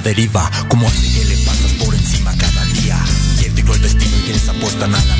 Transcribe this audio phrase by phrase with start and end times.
[0.00, 0.50] la deriva.
[0.68, 2.98] Como hace que le pasas por encima cada día.
[3.36, 5.19] Cierto el destino y quienes apuestan al amor.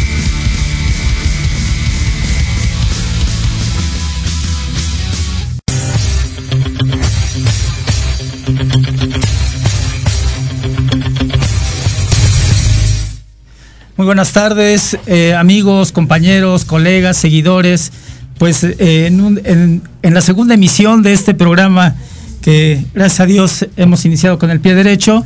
[14.01, 17.91] Muy buenas tardes, eh, amigos, compañeros, colegas, seguidores.
[18.39, 19.83] Pues eh, en, un- en-
[20.15, 21.93] la segunda emisión de este programa,
[22.41, 25.23] que gracias a Dios hemos iniciado con el pie derecho,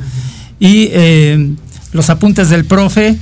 [0.60, 1.52] y eh,
[1.94, 3.16] los apuntes del profe,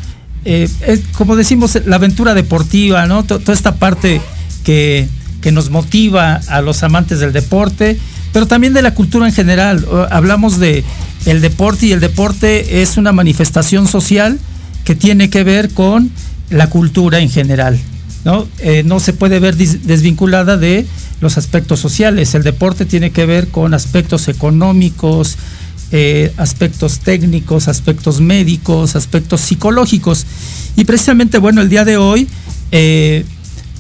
[1.16, 3.22] como decimos, la aventura deportiva, ¿no?
[3.24, 4.22] To- toda esta parte
[4.63, 5.08] que,
[5.40, 8.00] que nos motiva a los amantes del deporte,
[8.31, 9.86] pero también de la cultura en general.
[10.09, 10.84] Hablamos de
[11.28, 14.40] el deporte y el deporte es una manifestación social
[14.84, 16.12] que tiene que ver con
[16.50, 17.80] la cultura en general.
[18.26, 18.48] ¿no?
[18.60, 20.86] Eh, no se puede ver desvinculada de
[21.20, 22.34] los aspectos sociales.
[22.36, 25.38] El deporte tiene que ver con aspectos económicos,
[25.92, 30.26] eh, aspectos técnicos, aspectos médicos, aspectos psicológicos.
[30.76, 32.28] Y precisamente, bueno, el día de hoy
[32.72, 33.26] eh,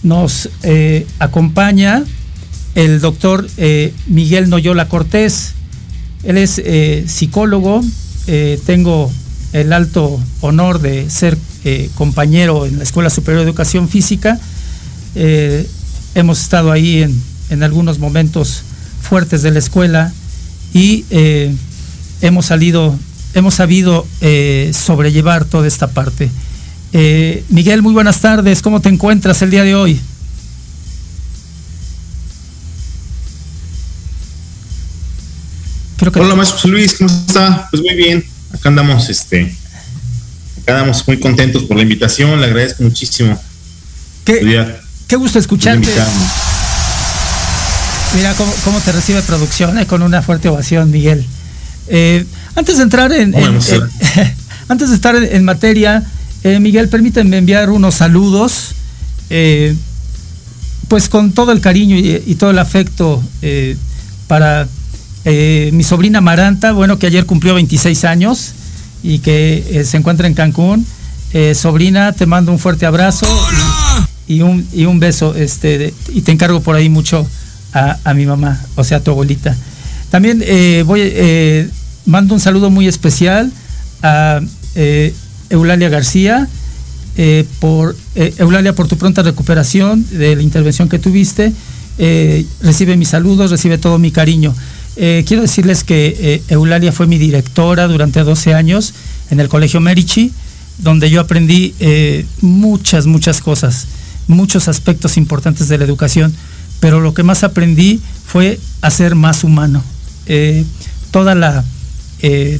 [0.03, 0.49] nos
[1.19, 2.03] acompaña
[2.75, 3.47] el doctor
[4.07, 5.53] Miguel Noyola Cortés.
[6.23, 6.61] Él es
[7.09, 7.81] psicólogo,
[8.65, 9.11] tengo
[9.53, 14.39] el alto honor de ser eh, compañero en la Escuela Superior de Educación Física.
[15.15, 15.67] Eh,
[16.15, 18.63] hemos estado ahí en, en algunos momentos
[19.01, 20.13] fuertes de la escuela
[20.73, 21.53] y eh,
[22.21, 22.97] hemos salido,
[23.33, 26.29] hemos sabido eh, sobrellevar toda esta parte.
[26.93, 28.61] Eh, Miguel, muy buenas tardes.
[28.61, 29.99] ¿Cómo te encuentras el día de hoy?
[36.15, 37.67] Hola, maestro Luis, ¿cómo está?
[37.71, 39.55] Pues muy bien, acá andamos, este,
[40.61, 43.41] acá andamos muy contentos por la invitación, le agradezco muchísimo.
[44.25, 45.87] qué, Podría- qué gusto escucharte.
[48.15, 51.25] Mira cómo, cómo te recibe producción eh, con una fuerte ovación, Miguel.
[51.87, 52.25] Eh,
[52.55, 53.59] antes de entrar en, en-
[54.69, 56.03] antes de estar en, en materia,
[56.43, 58.75] eh, Miguel, permíteme enviar unos saludos,
[59.31, 59.75] eh,
[60.89, 63.75] pues con todo el cariño y, y todo el afecto eh,
[64.27, 64.67] para
[65.25, 68.53] eh, mi sobrina Maranta, bueno, que ayer cumplió 26 años
[69.03, 70.85] y que eh, se encuentra en Cancún.
[71.33, 73.25] Eh, sobrina, te mando un fuerte abrazo
[74.27, 77.25] y, un, y un beso, este, y te encargo por ahí mucho
[77.73, 79.55] a, a mi mamá, o sea, a tu abuelita.
[80.11, 80.43] También
[80.85, 81.71] voy,
[82.05, 83.51] mando un saludo muy especial
[84.03, 84.41] a
[85.49, 86.47] Eulalia García,
[87.59, 91.51] por Eulalia por tu pronta recuperación de la intervención que tuviste.
[92.61, 94.53] Recibe mis saludos, recibe todo mi cariño.
[94.95, 98.93] Eh, quiero decirles que eh, Eulalia fue mi directora durante 12 años
[99.31, 100.31] en el Colegio Merici,
[100.77, 103.87] donde yo aprendí eh, muchas, muchas cosas,
[104.27, 106.33] muchos aspectos importantes de la educación,
[106.79, 109.83] pero lo que más aprendí fue a ser más humano.
[111.11, 111.63] Toda la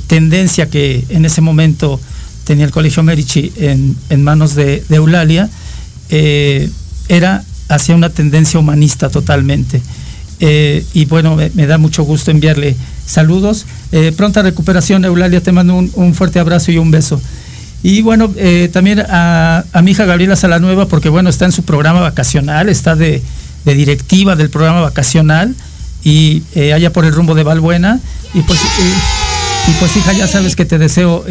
[0.07, 1.99] tendencia que en ese momento
[2.43, 5.49] tenía el Colegio Merici en, manos de, Eulalia
[6.09, 9.81] era hacia una tendencia humanista totalmente.
[10.39, 12.75] Eh, y bueno, me, da mucho gusto enviarle
[13.05, 13.65] saludos.
[13.91, 17.21] Eh, pronta recuperación, Eulalia, te mando un, un fuerte abrazo y un beso.
[17.81, 21.63] Y bueno, eh, también a, a mi hija Gabriela Salanueva, porque bueno, está en su
[21.63, 23.21] programa vacacional, está de,
[23.65, 25.55] de directiva del programa vacacional
[26.03, 26.43] y
[26.73, 27.99] allá por el rumbo de Valbuena.
[28.33, 28.59] Y pues,
[29.67, 31.25] y pues hija, ya sabes que te deseo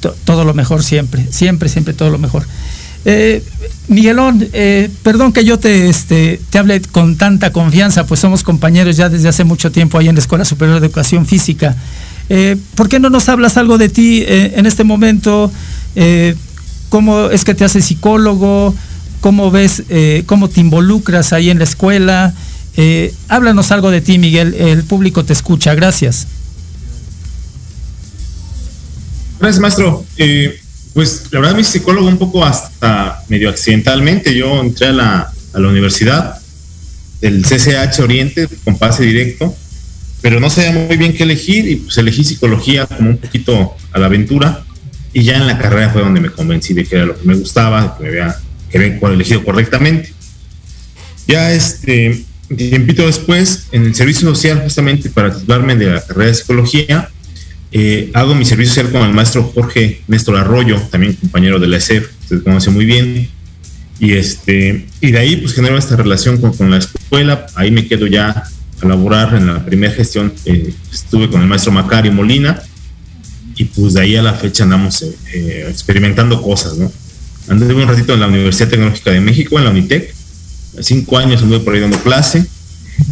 [0.00, 2.46] to- todo lo mejor siempre, siempre, siempre todo lo mejor.
[3.08, 3.40] Eh,
[3.86, 8.96] Miguelón, eh, perdón que yo te, este, te hable con tanta confianza, pues somos compañeros
[8.96, 11.76] ya desde hace mucho tiempo ahí en la Escuela Superior de Educación Física.
[12.28, 15.52] Eh, ¿Por qué no nos hablas algo de ti en este momento?
[16.88, 18.74] ¿Cómo es que te haces psicólogo?
[19.20, 19.84] ¿Cómo ves,
[20.26, 22.34] cómo te involucras ahí en la escuela?
[23.28, 24.52] háblanos algo de ti, Miguel.
[24.54, 25.74] El público te escucha.
[25.76, 26.26] Gracias.
[29.38, 30.04] Gracias, maestro.
[30.96, 34.34] Pues la verdad, mi psicólogo un poco hasta medio accidentalmente.
[34.34, 36.38] Yo entré a la, a la universidad
[37.20, 39.54] del CCH Oriente con pase directo,
[40.22, 43.98] pero no sabía muy bien qué elegir y pues elegí psicología como un poquito a
[43.98, 44.64] la aventura
[45.12, 47.34] y ya en la carrera fue donde me convencí de que era lo que me
[47.34, 48.34] gustaba, que me había,
[48.70, 50.14] que había elegido correctamente.
[51.28, 52.24] Ya este
[52.56, 57.10] tiempito después, en el servicio social, justamente para titularme de la carrera de psicología,
[57.72, 61.78] eh, hago mi servicio social con el maestro Jorge Néstor Arroyo, también compañero de la
[61.78, 63.28] ESEF, se conoce muy bien.
[63.98, 68.06] Y, este, y de ahí pues genero esta relación con, la escuela, ahí me quedo
[68.06, 68.44] ya
[68.82, 72.62] a laborar en la primera gestión, eh, estuve con el maestro Macario Molina
[73.56, 76.92] y pues de ahí a la fecha andamos eh, experimentando cosas, ¿no?
[77.48, 80.14] Anduve un ratito en la Universidad Tecnológica de México, en la UNITEC,
[80.80, 82.44] cinco años anduve por ahí dando clase,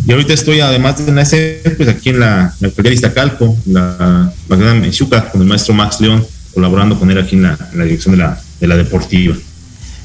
[0.07, 4.33] y ahorita estoy, además de nacer, pues aquí en la, la alcaldía de Iztacalco, la
[4.49, 8.19] Magdalena Mechuca, con el maestro Max León, colaborando con él aquí en la, dirección de
[8.19, 9.35] la, de la deportiva.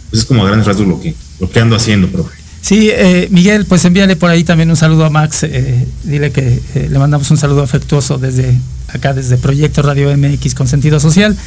[0.09, 2.39] Pues es como a grandes rasgos lo que, lo que ando haciendo, profe.
[2.61, 5.43] Sí, eh, Miguel, pues envíale por ahí también un saludo a Max.
[5.43, 8.53] Eh, dile que eh, le mandamos un saludo afectuoso desde
[8.89, 11.37] acá, desde Proyecto Radio MX con sentido social.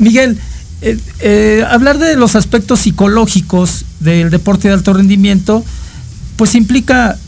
[0.00, 0.38] Miguel,
[1.68, 5.64] hablar de los aspectos psicológicos del deporte de alto rendimiento,
[6.36, 7.18] pues implica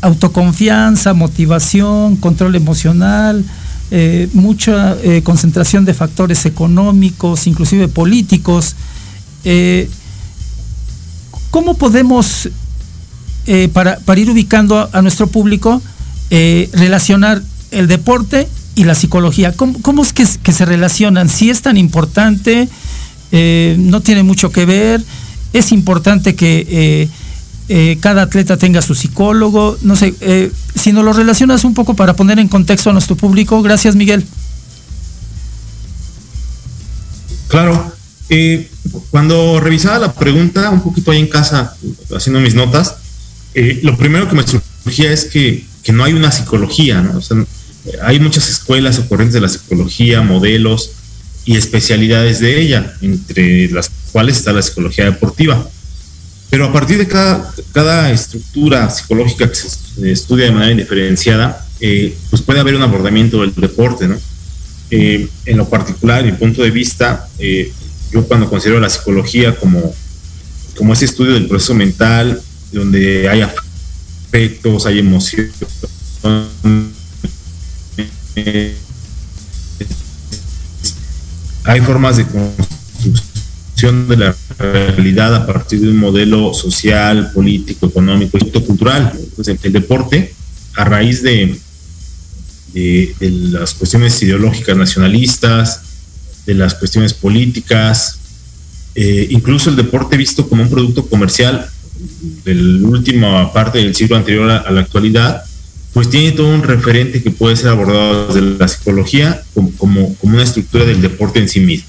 [0.00, 3.44] autoconfianza, motivación, control emocional,
[3.92, 8.76] eh, mucha eh, concentración de factores económicos, inclusive políticos.
[9.44, 9.90] Eh,
[11.50, 12.48] ¿Cómo podemos,
[13.72, 15.82] para, ir ubicando a, nuestro público,
[16.30, 17.42] relacionar
[17.72, 19.52] el deporte y la psicología?
[19.56, 21.28] ¿Cómo, es que, que, se relacionan?
[21.28, 22.68] Si es tan importante,
[23.32, 25.02] no tiene mucho que ver,
[25.52, 27.08] es importante que
[27.72, 31.94] eh, cada atleta tenga su psicólogo, no sé, eh, si nos lo relacionas un poco
[31.94, 33.62] para poner en contexto a nuestro público.
[33.62, 34.24] Gracias, Miguel.
[37.46, 37.94] Claro.
[38.28, 38.68] Eh,
[39.10, 41.76] cuando revisaba la pregunta, un poquito ahí en casa,
[42.12, 42.96] haciendo mis notas,
[43.54, 47.18] lo primero que me surgía es que, que no hay una psicología, ¿no?
[47.18, 47.36] O sea,
[48.02, 50.90] hay muchas escuelas o corrientes de la psicología, modelos
[51.44, 55.70] y especialidades de ella, entre las cuales está la psicología deportiva
[56.50, 62.16] pero a partir de cada, cada estructura psicológica que se estudia de manera indiferenciada, eh,
[62.28, 64.18] pues puede haber un abordamiento del deporte, ¿no?
[64.90, 67.72] Eh, en lo particular, mi punto de vista, eh,
[68.10, 69.94] yo cuando considero la psicología como,
[70.76, 72.42] como ese estudio del proceso mental,
[72.72, 75.52] donde hay afectos, hay emociones,
[81.64, 88.38] hay formas de construcción de la realidad a partir de un modelo social, político, económico
[88.38, 89.12] y cultural.
[89.36, 90.34] Pues el, deporte,
[90.76, 91.58] a raíz de,
[92.72, 95.82] de, las cuestiones ideológicas nacionalistas,
[96.46, 98.18] de las cuestiones políticas,
[98.94, 101.68] eh, incluso el deporte visto como un producto comercial
[102.44, 105.44] de la última parte del siglo anterior a, la actualidad,
[105.92, 110.34] pues tiene todo un referente que puede ser abordado desde la psicología como, como, como
[110.34, 111.86] una estructura del deporte en sí mismo.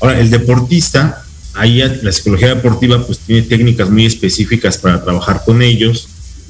[0.00, 1.23] Ahora, el deportista,
[1.54, 6.08] ahí la psicología deportiva pues tiene técnicas muy específicas para trabajar con ellos,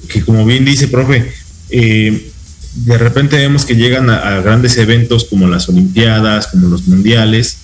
[0.09, 1.33] que como bien dice, profe,
[1.71, 2.31] eh,
[2.75, 7.59] de repente vemos que llegan a, grandes eventos como las Olimpiadas, como los Mundiales,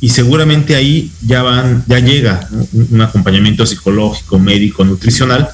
[0.00, 5.48] y seguramente ahí ya van, ya llega un, acompañamiento psicológico, médico, nutricional,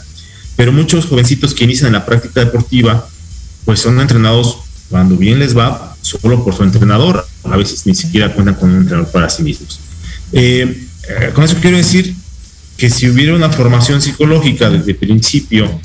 [0.56, 3.08] pero muchos jovencitos que inician en la práctica deportiva,
[3.64, 4.58] pues son entrenados
[4.90, 8.82] cuando bien les va solo por su entrenador, a veces ni siquiera cuentan con un
[8.82, 9.80] entrenador para sí mismos.
[10.32, 12.14] Eh, eh, con eso quiero decir
[12.76, 15.80] que si hubiera una formación psicológica desde el principio,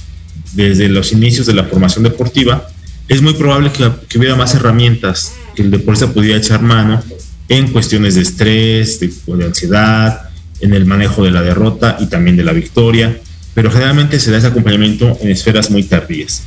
[0.54, 2.68] desde los inicios de la formación deportiva,
[3.08, 7.04] es muy probable que, hubiera más herramientas que el deportista pudiera echar mano
[7.48, 10.30] en cuestiones de estrés, de, de ansiedad,
[10.62, 13.18] en el manejo de la derrota y también de la victoria,
[13.54, 16.44] pero generalmente se da ese acompañamiento en esferas muy tardías.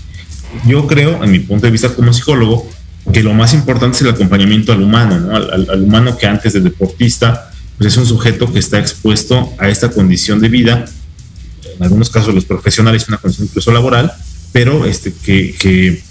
[0.66, 2.68] Yo creo, en mi punto de vista como psicólogo,
[3.12, 7.51] que lo más importante es el acompañamiento al humano, al, humano que antes de deportista,
[7.78, 10.84] pues es un sujeto que está expuesto a esta condición de vida,
[11.76, 14.12] en algunos casos los profesionales una condición incluso laboral,
[14.52, 16.02] pero este, que, que,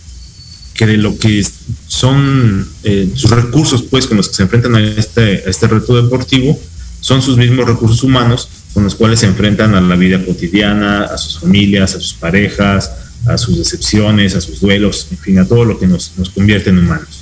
[0.86, 1.46] de lo que
[1.88, 6.02] son eh, sus recursos pues con los que se enfrentan a este, a este reto
[6.02, 6.60] deportivo,
[7.02, 11.18] son sus mismos recursos humanos con los cuales se enfrentan a la vida cotidiana, a
[11.18, 12.92] sus familias, a sus parejas,
[13.28, 16.70] a sus decepciones, a sus duelos, en fin, a todo lo que nos, nos convierte
[16.70, 17.22] en humanos.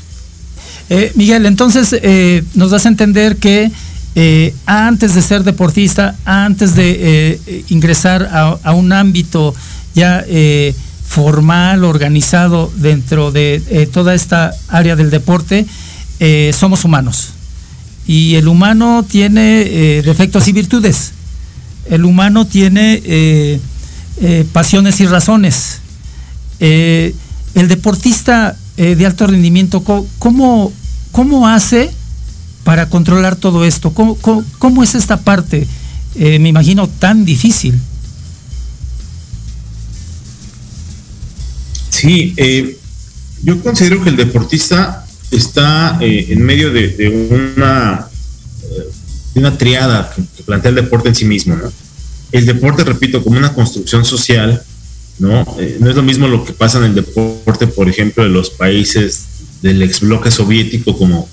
[0.89, 3.71] Eh, Miguel, entonces eh, nos das a entender que
[4.15, 7.39] eh, antes de ser deportista, antes de
[7.69, 9.53] ingresar a, a, un ámbito
[9.93, 10.25] ya
[11.05, 15.65] formal, organizado dentro de toda esta área del deporte,
[16.53, 17.29] somos humanos.
[18.07, 21.11] Y el humano tiene defectos y virtudes.
[21.89, 23.59] El humano tiene
[24.51, 25.79] pasiones y razones.
[26.59, 29.83] el deportista de alto rendimiento,
[30.19, 30.71] ¿cómo,
[31.11, 31.89] ¿Cómo hace
[32.69, 33.95] para controlar todo esto?
[33.95, 34.15] ¿Cómo,
[34.59, 35.65] cómo, es esta parte?
[36.13, 37.73] Eh, me imagino tan difícil.
[41.89, 42.77] Sí, eh,
[43.41, 48.07] yo considero que el deportista está eh, en medio de, una,
[49.33, 51.57] una triada que, plantea el deporte en sí mismo.
[52.31, 54.61] El deporte, repito, como una construcción social,
[55.17, 55.43] ¿no?
[55.79, 59.25] no es lo mismo lo que pasa en el deporte, por ejemplo, de los países
[59.63, 61.27] del ex bloque soviético, como,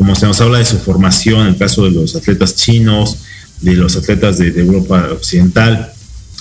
[0.00, 3.18] como se nos habla de su formación, el caso de los atletas chinos,
[3.60, 5.92] de los atletas de, Europa occidental,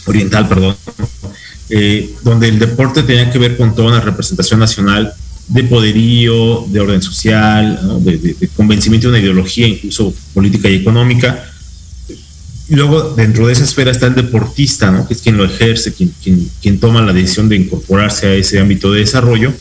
[0.06, 0.78] oriental, perdón,
[1.70, 5.12] eh, donde el deporte tenía que ver con toda una representación nacional
[5.50, 11.44] de poderío, de orden social, de, convencimiento de una ideología, incluso política y económica.
[12.70, 15.06] Y luego, dentro de esa esfera está el deportista, ¿no?
[15.06, 16.14] que es quien lo ejerce, quien,
[16.62, 19.52] quien, toma la decisión de incorporarse a ese ámbito de desarrollo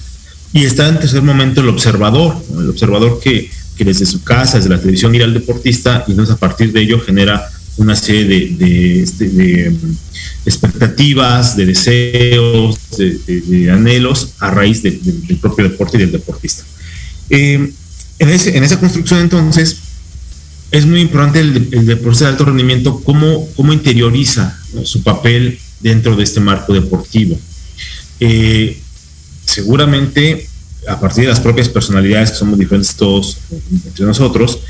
[0.53, 3.51] y está en tercer momento el observador, el observador que,
[3.85, 7.01] desde su casa, desde la televisión, mira al deportista y entonces a partir de ello
[7.01, 9.97] genera una serie de, este, mm,
[10.45, 16.65] expectativas, de deseos, de, anhelos a raíz del propio deporte y del deportista.
[17.31, 17.73] Eh,
[18.19, 19.79] en, esa construcción entonces
[20.71, 26.25] es muy importante el, deporte de alto rendimiento, cómo, cómo interioriza su papel dentro de
[26.25, 27.39] este marco deportivo.
[28.21, 28.79] Eh,
[29.45, 30.49] seguramente
[30.89, 33.39] a partir de las propias personalidades que somos diferentes todos
[33.85, 34.61] entre nosotros,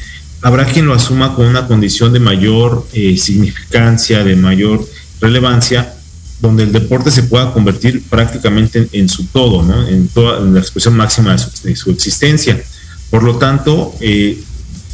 [0.43, 4.87] habrá quien lo asuma con una condición de mayor eh, significancia, de mayor
[5.21, 5.95] relevancia,
[6.41, 11.37] donde el deporte se pueda convertir prácticamente en, su todo, en, toda la expresión máxima
[11.65, 12.63] de su, existencia.
[13.11, 14.41] Por lo tanto, eh,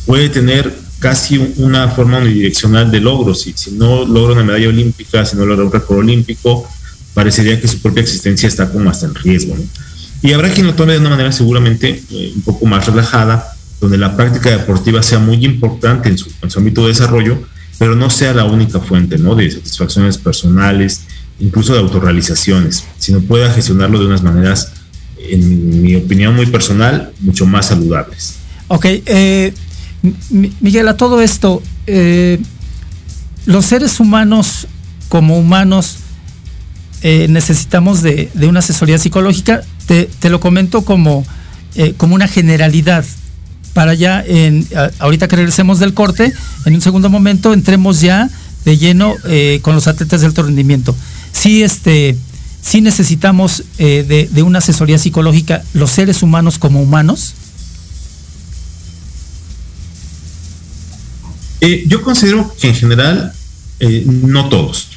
[0.06, 3.42] puede tener casi una forma unidireccional de logros.
[3.42, 6.66] Si, no logra una medalla olímpica, si no logra un récord olímpico,
[7.12, 9.54] parecería que su propia existencia está como hasta en riesgo.
[10.24, 13.46] Y habrá quien lo tome de una manera seguramente eh, un poco más relajada,
[13.78, 17.42] donde la práctica deportiva sea muy importante en su, ámbito de desarrollo,
[17.78, 19.34] pero no sea la única fuente ¿no?
[19.34, 21.02] de satisfacciones personales,
[21.40, 24.72] incluso de autorrealizaciones, sino pueda gestionarlo de unas maneras,
[25.18, 28.36] en mi opinión muy personal, mucho más saludables.
[28.68, 29.52] Ok, eh,
[30.30, 32.40] Miguel, a todo esto, eh,
[33.44, 34.68] los seres humanos
[35.10, 35.98] como humanos
[37.02, 39.62] necesitamos de, una asesoría psicológica.
[39.86, 41.24] Te, lo comento como,
[41.74, 43.04] eh, como una generalidad.
[43.72, 44.66] Para ya, en,
[45.00, 46.32] ahorita que regresemos del corte,
[46.64, 48.30] en un segundo momento entremos ya
[48.64, 50.94] de lleno eh, con los atletas de alto rendimiento.
[51.32, 52.16] Sí, este,
[52.62, 57.34] sí necesitamos de, de, una asesoría psicológica los seres humanos como humanos.
[61.86, 63.32] yo considero que en general
[63.80, 64.88] no todos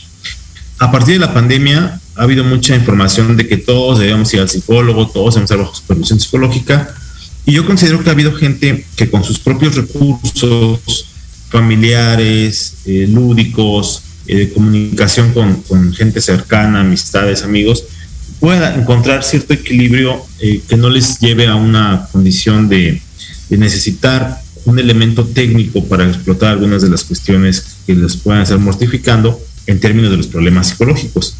[0.79, 4.49] a partir de la pandemia ha habido mucha información de que todos debemos ir al
[4.49, 6.93] psicólogo, todos debemos estar bajo supervisión psicológica.
[7.45, 11.05] Y yo considero que ha habido gente que con sus propios recursos
[11.49, 17.85] familiares, eh, lúdicos, eh, comunicación con, gente cercana, amistades, amigos,
[18.39, 23.01] pueda encontrar cierto equilibrio eh, que no les lleve a una condición de,
[23.49, 28.59] de necesitar un elemento técnico para explotar algunas de las cuestiones que les puedan estar
[28.59, 31.35] mortificando en términos de los problemas psicológicos.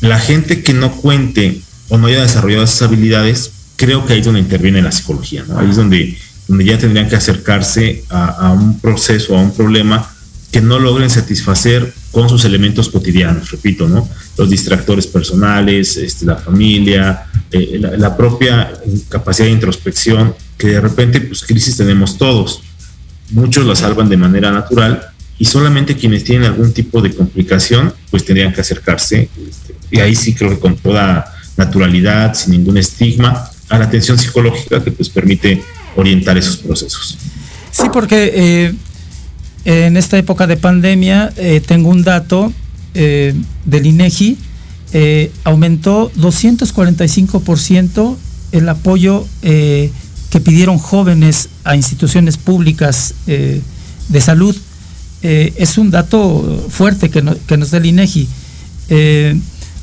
[0.00, 4.24] La gente que no cuente o no haya desarrollado esas habilidades, creo que ahí es
[4.24, 6.16] donde interviene la psicología, ahí es donde,
[6.48, 10.10] ya tendrían que acercarse a, un proceso, a un problema
[10.50, 14.08] que no logren satisfacer con sus elementos cotidianos, repito, ¿no?
[14.38, 18.72] Los distractores personales, este, la familia, eh, la, la, propia
[19.08, 22.62] capacidad de introspección, que de repente, pues crisis tenemos todos.
[23.30, 28.24] Muchos la salvan de manera natural, y solamente quienes tienen algún tipo de complicación, pues
[28.24, 29.28] tendrían que acercarse,
[29.90, 34.82] y ahí sí creo que con toda naturalidad, sin ningún estigma, a la atención psicológica
[34.82, 35.62] que pues permite
[35.96, 37.16] orientar esos procesos.
[37.70, 38.74] Sí, porque eh,
[39.64, 42.52] en esta época de pandemia eh, tengo un dato
[42.94, 44.38] eh, del INEGI,
[45.44, 48.16] aumentó 245%
[48.52, 54.56] el apoyo que pidieron jóvenes a instituciones públicas de salud
[55.20, 58.26] es un dato fuerte que, nos da el INEGI.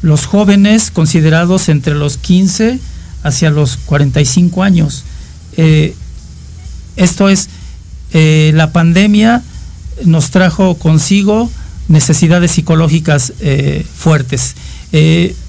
[0.04, 2.80] Los jóvenes considerados entre los 15
[3.24, 5.04] hacia los 45 años.
[6.96, 7.50] esto es,
[8.14, 9.42] la pandemia
[10.06, 11.50] nos trajo consigo
[11.88, 13.34] necesidades psicológicas
[13.96, 14.56] fuertes.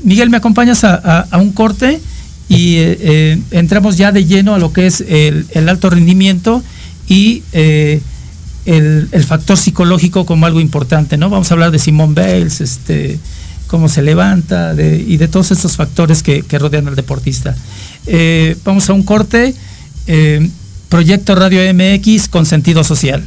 [0.02, 2.00] Miguel, ¿me acompañas a un corte?
[2.48, 6.62] y eh, eh, entramos ya de lleno a lo que es el, alto rendimiento
[7.08, 8.00] y eh,
[8.66, 11.30] el, factor psicológico como algo importante, ¿no?
[11.30, 13.18] Vamos a hablar de Simón Bales, este,
[13.74, 17.56] cómo se levanta y de todos estos factores que, que rodean al deportista.
[18.64, 19.52] vamos a un corte.
[20.88, 23.26] Proyecto Radio MX con sentido social.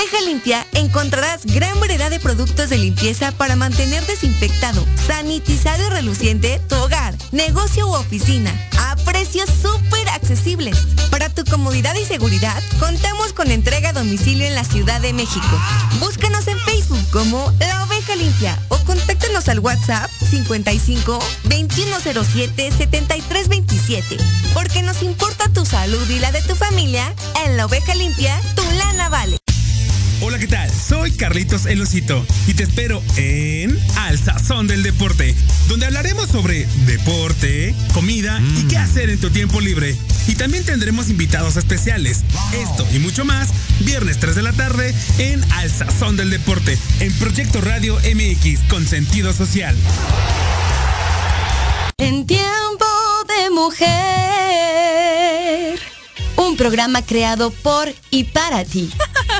[0.00, 6.58] Oveja limpia encontrarás gran variedad de productos de limpieza para mantener desinfectado, sanitizado y reluciente
[6.70, 10.78] tu hogar, negocio u oficina a precios súper accesibles.
[11.10, 15.60] Para tu comodidad y seguridad, contamos con entrega a domicilio en la Ciudad de México.
[15.98, 24.16] Búscanos en Facebook como La Oveja Limpia o contáctanos al WhatsApp 55 2107 7327.
[24.54, 28.62] Porque nos importa tu salud y la de tu familia, en La Oveja Limpia, tu
[28.78, 29.36] lana vale.
[30.22, 30.70] Hola, ¿qué tal?
[30.70, 35.34] Soy Carlitos El Osito y te espero en Al Sazón del Deporte,
[35.66, 39.96] donde hablaremos sobre deporte, comida y qué hacer en tu tiempo libre.
[40.26, 42.22] Y también tendremos invitados especiales.
[42.52, 43.48] Esto y mucho más,
[43.80, 48.86] viernes 3 de la tarde en Al Sazón del Deporte, en Proyecto Radio MX con
[48.86, 49.74] sentido social.
[51.96, 52.84] En tiempo
[53.26, 53.80] de mujer.
[56.36, 58.90] Un programa creado por y para ti.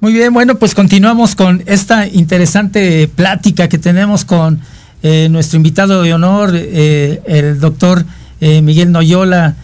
[0.00, 4.60] Muy bien, bueno, pues continuamos con esta interesante plática que tenemos con
[5.02, 8.06] eh, nuestro invitado de honor, eh, el doctor
[8.40, 9.56] eh, Miguel Noyola,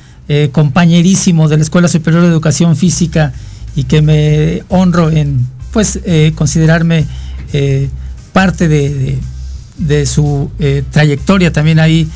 [0.50, 3.32] compañerísimo de la Escuela Superior de Educación Física
[3.76, 6.00] y que me honro en pues
[6.34, 7.06] considerarme
[8.32, 10.50] parte de, su
[10.90, 12.08] trayectoria también ahí.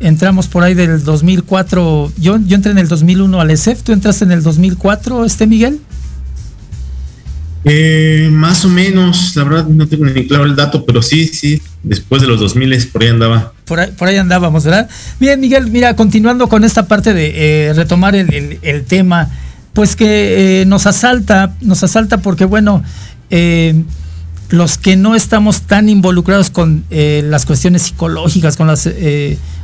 [0.00, 4.24] entramos por ahí del 2004, yo, yo entré en el 2001 al ESEF, ¿tú entraste
[4.24, 5.80] en el 2004, este Miguel?
[7.68, 11.60] Eh, más o menos, la verdad no tengo ni claro el dato, pero sí, sí,
[11.82, 13.52] después de los 2000 por ahí andaba.
[13.64, 14.88] Por ahí, por ahí andábamos, ¿verdad?
[15.18, 19.28] Bien, Miguel, mira, continuando con esta parte de eh, retomar el, tema,
[19.72, 22.84] pues que eh, nos asalta, nos asalta porque, bueno,
[24.50, 28.88] los que no estamos tan involucrados con las cuestiones psicológicas, con los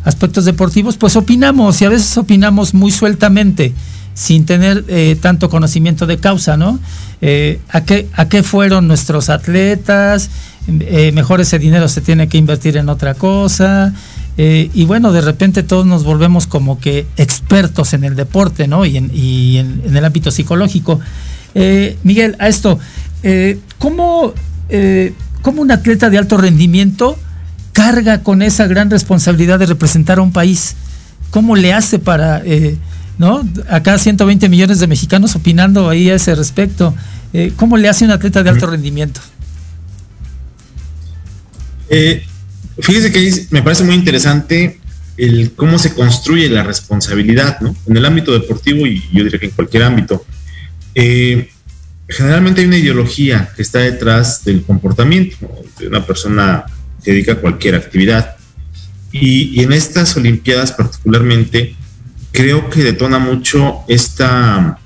[0.02, 3.72] aspectos deportivos, pues opinamos y a veces opinamos muy sueltamente
[4.14, 6.78] sin tener eh, tanto conocimiento de causa, ¿no?
[7.20, 10.30] Eh, ¿a, qué, ¿A qué fueron nuestros atletas?
[10.68, 13.92] Eh, mejor ese dinero se tiene que invertir en otra cosa.
[14.36, 18.84] y bueno, de repente todos nos volvemos como que expertos en el deporte, ¿no?
[18.86, 21.00] Y en, en, el ámbito psicológico.
[22.02, 22.78] Miguel, a esto,
[23.78, 24.32] ¿cómo,
[25.42, 27.18] ¿cómo un atleta de alto rendimiento
[27.72, 30.76] carga con esa gran responsabilidad de representar a un país?
[31.30, 32.42] ¿Cómo le hace para
[33.18, 33.46] ¿no?
[33.68, 36.94] Acá 120 millones de mexicanos opinando ahí a ese respecto.
[37.32, 39.20] Eh, ¿Cómo le hace un atleta de alto rendimiento?
[41.88, 42.24] Eh,
[42.78, 44.80] fíjese que me parece muy interesante
[45.16, 47.76] el cómo se construye la responsabilidad, ¿no?
[47.86, 50.24] En el ámbito deportivo y yo diría que en cualquier ámbito.
[50.94, 51.50] Eh,
[52.08, 55.36] generalmente hay una ideología que está detrás del comportamiento.
[55.78, 56.64] de una persona
[57.02, 58.36] que dedica a cualquier actividad.
[59.10, 61.74] Y, en estas Olimpiadas particularmente,
[62.32, 64.78] creo que detona mucho esta,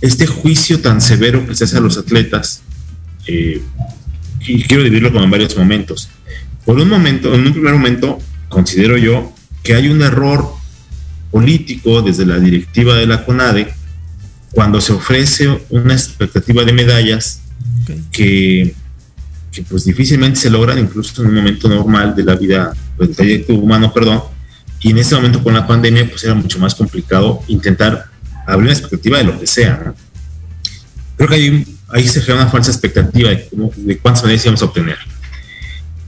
[0.00, 2.62] este juicio tan severo que se hace a los atletas.
[3.26, 3.62] Eh,
[4.40, 6.08] y quiero dividirlo como en varios momentos.
[6.64, 8.18] Por un momento, en un primer momento,
[8.48, 10.54] considero yo que hay un error
[11.30, 13.72] político desde la directiva de la CONADE
[14.50, 17.40] cuando se ofrece una expectativa de medallas
[18.10, 18.74] que,
[19.68, 23.92] pues difícilmente se logran incluso en un momento normal de la vida, del trayecto humano,
[23.92, 24.22] perdón,
[24.82, 28.06] y en ese momento con la pandemia pues era mucho más complicado intentar
[28.46, 29.94] abrir una expectativa de lo que sea.
[31.16, 34.64] Creo que ahí, ahí se crea una falsa expectativa de, de cuántas medallas íbamos a
[34.64, 34.98] obtener.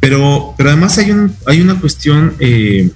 [0.01, 2.91] Pero, pero además hay, un, hay una cuestión eh,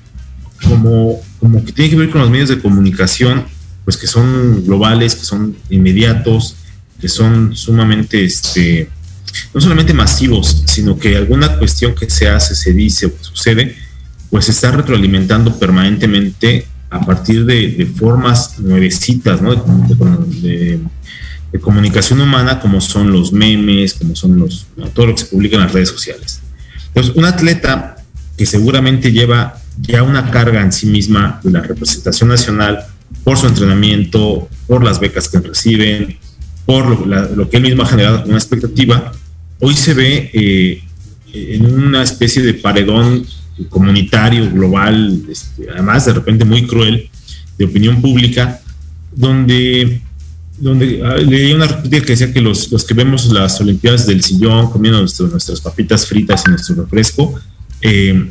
[0.64, 3.44] como, como que tiene que ver con los medios de comunicación,
[3.84, 6.56] pues que son globales, que son inmediatos,
[7.00, 8.90] que son sumamente, este,
[9.54, 13.76] no solamente masivos, sino que alguna cuestión que se hace, se dice o sucede,
[14.30, 19.40] pues se está retroalimentando permanentemente a partir de, formas nuevecitas.
[20.42, 20.80] De,
[21.62, 25.62] comunicación humana, como son los memes, como son los, todo lo que se publica en
[25.62, 26.40] las redes sociales.
[26.88, 27.96] Entonces, un atleta
[28.36, 32.84] que seguramente lleva ya una carga en sí misma de la representación nacional
[33.24, 36.18] por su entrenamiento, por las becas que reciben,
[36.66, 39.12] por lo, que él mismo ha generado una expectativa,
[39.60, 40.82] hoy se ve eh,
[41.32, 43.26] en una especie de paredón
[43.68, 47.08] comunitario, global, este, además de repente muy cruel,
[47.56, 48.60] de opinión pública,
[49.14, 50.00] donde,
[50.58, 54.22] donde ah, leí una repetida que decía que los, los, que vemos las Olimpiadas del
[54.22, 57.34] sillón comiendo nuestras papitas fritas y nuestro refresco,
[57.80, 58.28] eh,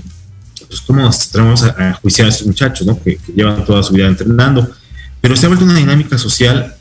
[0.68, 3.02] pues cómo nos traemos a, juiciar a esos muchachos, ¿no?
[3.02, 4.70] Que, llevan toda su vida entrenando.
[5.22, 6.76] Pero se ha vuelto una dinámica social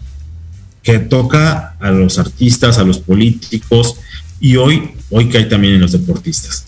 [0.83, 3.97] que toca a los artistas, a los políticos
[4.39, 6.66] y hoy, hoy que hay también en los deportistas.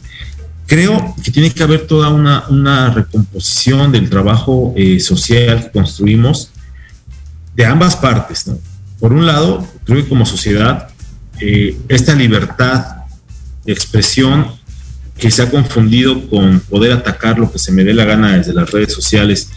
[0.68, 6.50] Creo que tiene que haber toda una, una recomposición del trabajo eh, social que construimos
[7.57, 8.46] de ambas partes.
[8.46, 8.59] ¿no?
[9.00, 10.88] Por un lado, creo que como sociedad,
[11.40, 12.85] eh, esta libertad
[13.64, 14.46] de expresión
[15.16, 18.52] que se ha confundido con poder atacar lo que se me dé la gana desde
[18.52, 19.50] las redes sociales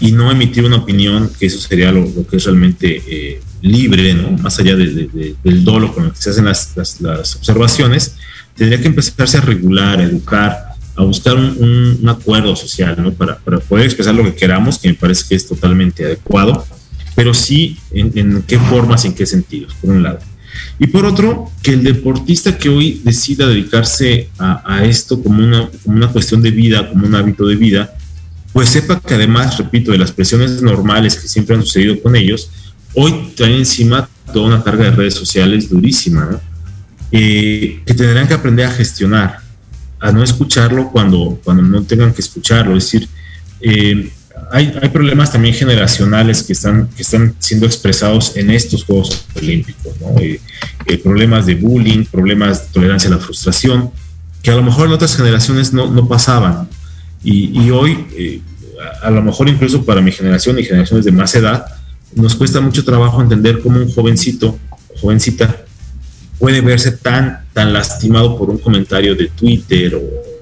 [0.00, 4.32] y no emitir una opinión, que eso sería lo, que es realmente eh, libre, ¿no?
[4.32, 6.74] más allá del dolo con el que se hacen las,
[7.36, 8.16] observaciones,
[8.56, 10.66] tendría que empezarse a regular, a educar,
[10.96, 13.12] a buscar un, acuerdo social ¿no?
[13.12, 16.64] para, poder expresar lo que queramos, que me parece que es totalmente adecuado,
[17.14, 20.18] pero sí en, en qué formas en qué sentidos, por un lado.
[20.78, 25.96] Y por otro, que el deportista que hoy decida dedicarse a, esto como una, como
[25.96, 27.96] una cuestión de vida, como un hábito de vida,
[28.52, 32.50] pues sepa que además, repito, de las presiones normales que siempre han sucedido con ellos,
[32.94, 36.40] hoy trae encima toda una carga de redes sociales durísima,
[37.16, 39.38] eh, que tendrán que aprender a gestionar,
[40.00, 42.76] a no escucharlo cuando, cuando no tengan que escucharlo.
[42.76, 43.08] Es decir,
[43.60, 44.10] eh,
[44.50, 50.18] hay, problemas también generacionales que están, que están siendo expresados en estos Juegos Olímpicos, ¿no?
[50.20, 50.40] Eh,
[50.86, 53.90] eh, problemas de bullying, problemas de tolerancia a la frustración,
[54.42, 56.68] que a lo mejor en otras generaciones no, no pasaban.
[57.24, 58.40] Y, hoy, eh,
[59.02, 61.66] a, lo mejor incluso para mi generación y generaciones de más edad,
[62.14, 64.56] nos cuesta mucho trabajo entender cómo un jovencito
[65.00, 65.65] jovencita
[66.38, 70.36] puede verse tan, tan lastimado por un comentario de Twitter o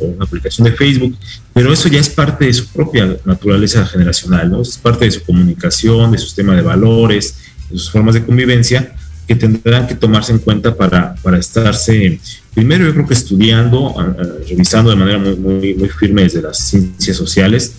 [0.00, 1.16] o una aplicación de Facebook,
[1.52, 4.62] pero eso ya es parte de su propia naturaleza generacional, ¿no?
[4.62, 7.36] Es parte de su comunicación, de su sistema de valores,
[7.70, 8.94] de sus formas de convivencia,
[9.26, 12.20] que tendrán que tomarse en cuenta para, para estarse,
[12.54, 13.94] primero yo creo que estudiando,
[14.48, 17.74] revisando de manera muy, muy, muy firme desde las ciencias sociales,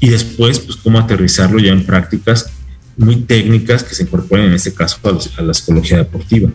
[0.00, 2.50] y después, pues, cómo aterrizarlo ya en prácticas
[2.96, 4.98] muy técnicas que se incorporen en este caso
[5.36, 6.50] a la psicología deportiva.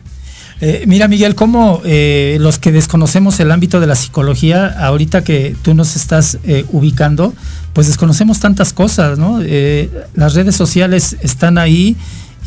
[0.61, 5.55] Eh, mira, Miguel, cómo eh, los que desconocemos el ámbito de la psicología, ahorita que
[5.61, 7.33] tú nos estás eh, ubicando,
[7.71, 9.39] pues desconocemos tantas cosas, ¿no?
[10.15, 11.95] las redes sociales están ahí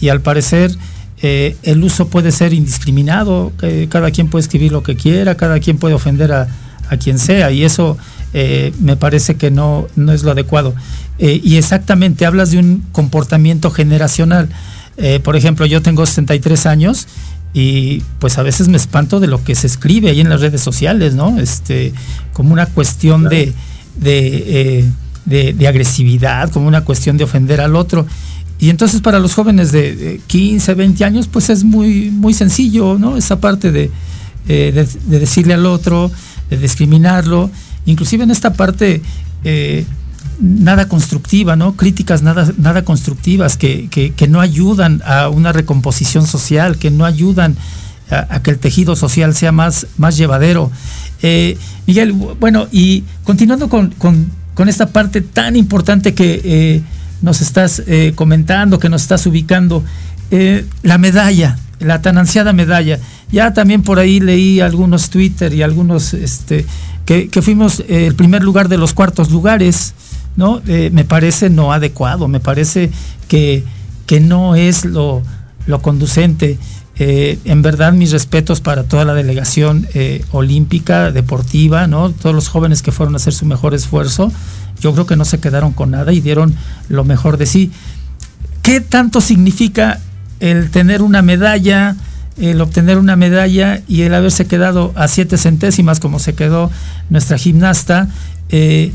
[0.00, 0.76] y al parecer
[1.22, 3.52] el uso puede ser indiscriminado,
[3.88, 6.48] cada quien puede escribir lo que quiera, cada quien puede ofender a,
[6.90, 7.96] a quien sea y eso
[8.80, 10.74] me parece que no, no es lo adecuado.
[11.18, 14.48] y exactamente, hablas de un comportamiento generacional.
[15.22, 17.06] por ejemplo, yo tengo 63 años
[17.54, 20.60] y pues a veces me espanto de lo que se escribe ahí en las redes
[20.60, 21.38] sociales, ¿no?
[21.38, 21.92] Este,
[22.32, 23.52] como una cuestión de,
[24.04, 24.90] eh,
[25.26, 28.06] de, de, agresividad, como una cuestión de ofender al otro.
[28.58, 33.16] Y entonces para los jóvenes de, 15, 20 años, pues es muy, muy sencillo, ¿no?
[33.16, 33.90] Esa parte de,
[34.48, 36.10] eh, de decirle al otro,
[36.48, 37.50] de discriminarlo.
[37.84, 39.02] Inclusive en esta parte
[39.44, 39.84] eh,
[40.40, 41.76] nada constructiva, ¿no?
[41.76, 47.56] Críticas nada, nada constructivas que, que, no ayudan a una recomposición social, que no ayudan
[48.10, 50.70] a, que el tejido social sea más, más llevadero.
[51.22, 51.56] Eh,
[51.86, 53.94] Miguel, bueno, y continuando con,
[54.68, 56.82] esta parte tan importante que eh,
[57.20, 59.84] nos estás eh, comentando, que nos estás ubicando,
[60.82, 62.98] la medalla, la tan ansiada medalla.
[63.30, 66.64] Ya también por ahí leí algunos Twitter y algunos este,
[67.04, 69.94] que, fuimos el primer lugar de los cuartos lugares,
[70.36, 70.62] ¿no?
[70.66, 72.90] me parece no adecuado, me parece
[73.28, 73.64] que,
[74.06, 75.22] que no es lo,
[75.66, 76.58] lo conducente.
[76.96, 82.10] Eh, en verdad, mis respetos para toda la delegación eh, olímpica, deportiva, ¿no?
[82.10, 84.30] Todos los jóvenes que fueron a hacer su mejor esfuerzo.
[84.80, 86.54] Yo creo que no se quedaron con nada y dieron
[86.88, 87.70] lo mejor de sí.
[88.62, 90.00] ¿Qué tanto significa
[90.40, 91.96] el tener una medalla,
[92.36, 96.70] el obtener una medalla y el haberse quedado a siete centésimas como se quedó
[97.08, 98.08] nuestra gimnasta?
[98.50, 98.92] Eh,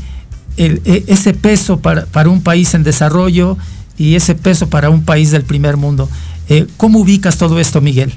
[0.58, 3.56] e, ese peso para, para un país en desarrollo
[3.96, 6.08] y ese peso para un país del primer mundo.
[6.48, 8.12] Eh, ¿Cómo ubicas todo esto, Miguel?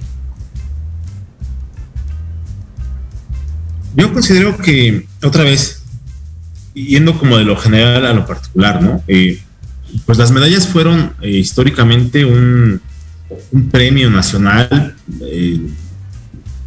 [3.96, 5.82] Yo considero que, otra vez,
[6.74, 9.04] yendo como de lo general a lo particular, ¿no?
[9.08, 9.42] Eh,
[10.06, 12.80] pues las medallas fueron eh, históricamente un,
[13.72, 14.96] premio nacional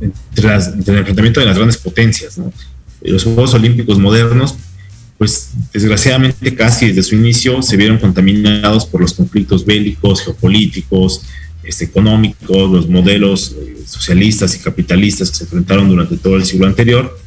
[0.01, 2.53] entre, el enfrentamiento de las grandes potencias, ¿no?
[3.03, 4.57] Los Juegos Olímpicos modernos,
[5.18, 11.22] pues desgraciadamente casi desde su inicio se vieron contaminados por los conflictos bélicos, geopolíticos,
[11.62, 16.66] este, económicos, los modelos eh, socialistas y capitalistas que se enfrentaron durante todo el siglo
[16.66, 17.18] anterior.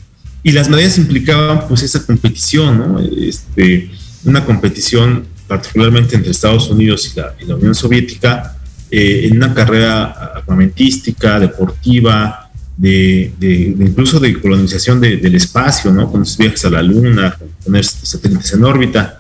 [0.44, 3.90] Y las medallas implicaban pues esa competición, este,
[4.26, 8.58] una competición particularmente entre Estados Unidos y la, Unión Soviética
[8.92, 12.47] eh, en una carrera armamentística, deportiva,
[12.78, 13.34] de,
[13.80, 16.12] incluso de colonización del espacio, ¿no?
[16.12, 19.20] con esos viajes a la Luna, con poner satélites en órbita.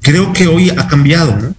[0.00, 1.54] Creo que hoy ha cambiado, ¿no?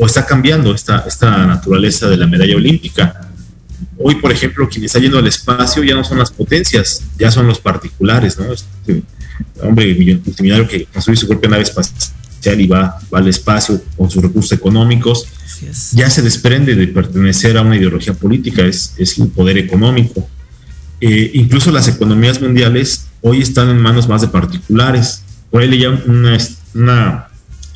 [0.00, 3.28] o está cambiando esta, esta naturaleza de la medalla olímpica.
[3.98, 7.46] Hoy, por ejemplo, quien está yendo al espacio ya no son las potencias, ya son
[7.46, 8.52] los particulares, ¿no?
[8.52, 9.02] Este
[9.60, 14.22] hombre multimillonario que construye su propia nave espacial y va, va al espacio con sus
[14.22, 15.26] recursos económicos,
[15.92, 20.26] ya se desprende de pertenecer a una ideología política, es, es un poder económico.
[21.00, 25.22] Eh, incluso las economías mundiales hoy están en manos más de particulares.
[25.50, 26.38] Por ahí leía una,
[26.74, 27.28] una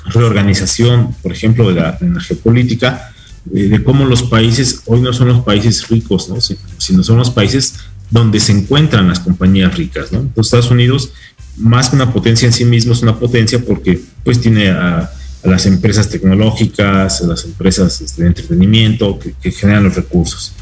[0.07, 3.12] reorganización, por ejemplo, de la, geopolítica,
[3.55, 6.37] eh, de cómo los países hoy no son los países ricos, ¿no?
[6.79, 7.74] sino son los países
[8.11, 10.12] donde se encuentran las compañías ricas.
[10.12, 10.31] ¿no?
[10.37, 11.12] Estados Unidos,
[11.57, 15.11] más que una potencia en sí mismo, es una potencia porque pues tiene a,
[15.45, 20.53] las empresas tecnológicas, a las empresas este, de entretenimiento que, generan los recursos.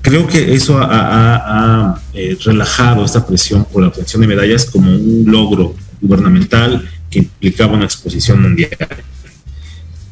[0.00, 5.24] Creo que eso ha, eh, relajado esta presión por la obtención de medallas como un
[5.26, 8.76] logro gubernamental que implicaba una exposición mundial.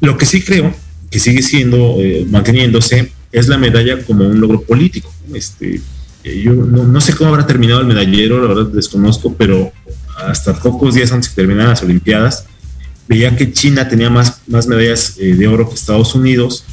[0.00, 0.72] Lo que sí creo
[1.10, 5.12] que sigue siendo, eh, manteniéndose, es la medalla como un logro político.
[5.34, 5.80] Este,
[6.24, 9.72] yo no, sé cómo habrá terminado el medallero, la verdad desconozco, pero
[10.18, 12.44] hasta pocos días antes de terminar las Olimpiadas,
[13.08, 16.64] veía que China tenía más, más medallas eh, de oro que Estados Unidos,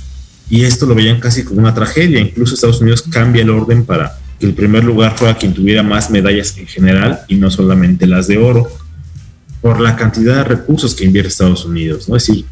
[0.50, 2.20] y esto lo veían casi como una tragedia.
[2.20, 6.10] Incluso Estados Unidos cambia el orden para que el primer lugar fuera quien tuviera más
[6.10, 8.68] medallas en general y no solamente las de oro
[9.62, 12.16] por la cantidad de recursos que invierte Estados Unidos, ¿no?
[12.16, 12.46] Es decir,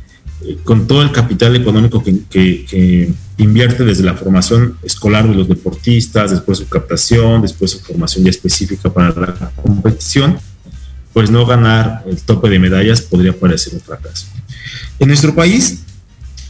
[0.64, 6.60] con todo el capital económico que, invierte desde la formación escolar de los deportistas, después
[6.60, 10.38] su captación, después su formación ya específica para la competición,
[11.12, 14.28] pues no ganar el tope de medallas podría parecer un fracaso.
[15.00, 15.84] En nuestro país,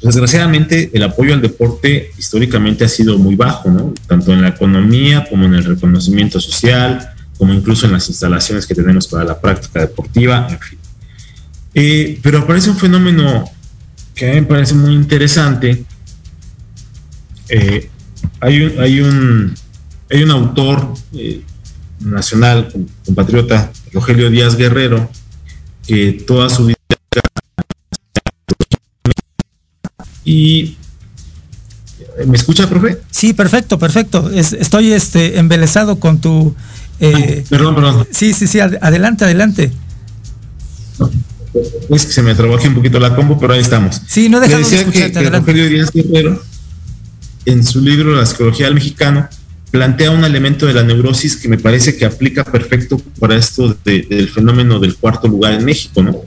[0.02, 3.94] desgraciadamente, el apoyo al deporte históricamente ha sido muy bajo, ¿no?
[4.08, 8.76] Tanto en la economía como en el reconocimiento social, como incluso en las instalaciones que
[8.76, 10.80] tenemos para la práctica deportiva, en fin.
[11.74, 13.46] Eh, pero aparece un fenómeno
[14.16, 15.84] que a mí me parece muy interesante.
[17.50, 17.90] Eh,
[18.40, 19.56] hay, un, hay, un,
[20.10, 21.42] hay un autor eh,
[22.00, 22.74] nacional,
[23.06, 25.10] compatriota, Rogelio Díaz Guerrero,
[25.86, 26.76] que toda su vida
[30.24, 30.78] y
[32.26, 33.02] ¿Me escucha, profe?
[33.12, 34.32] Sí, perfecto, perfecto.
[34.32, 36.56] estoy este, embelesado con tu
[37.00, 38.08] eh, perdón, perdón.
[38.12, 39.72] Sí, sí, sí, adelante, adelante.
[41.90, 44.02] Es que se me trabajé un poquito la combo, pero ahí estamos.
[44.08, 46.42] Sí, no dejamos de que, que Rogelio Díaz Guerrero,
[47.46, 49.28] en su libro La psicología del mexicano,
[49.72, 54.30] plantea un elemento de la neurosis que me parece que aplica perfecto para esto del
[54.30, 56.22] fenómeno del cuarto lugar en México, ¿no?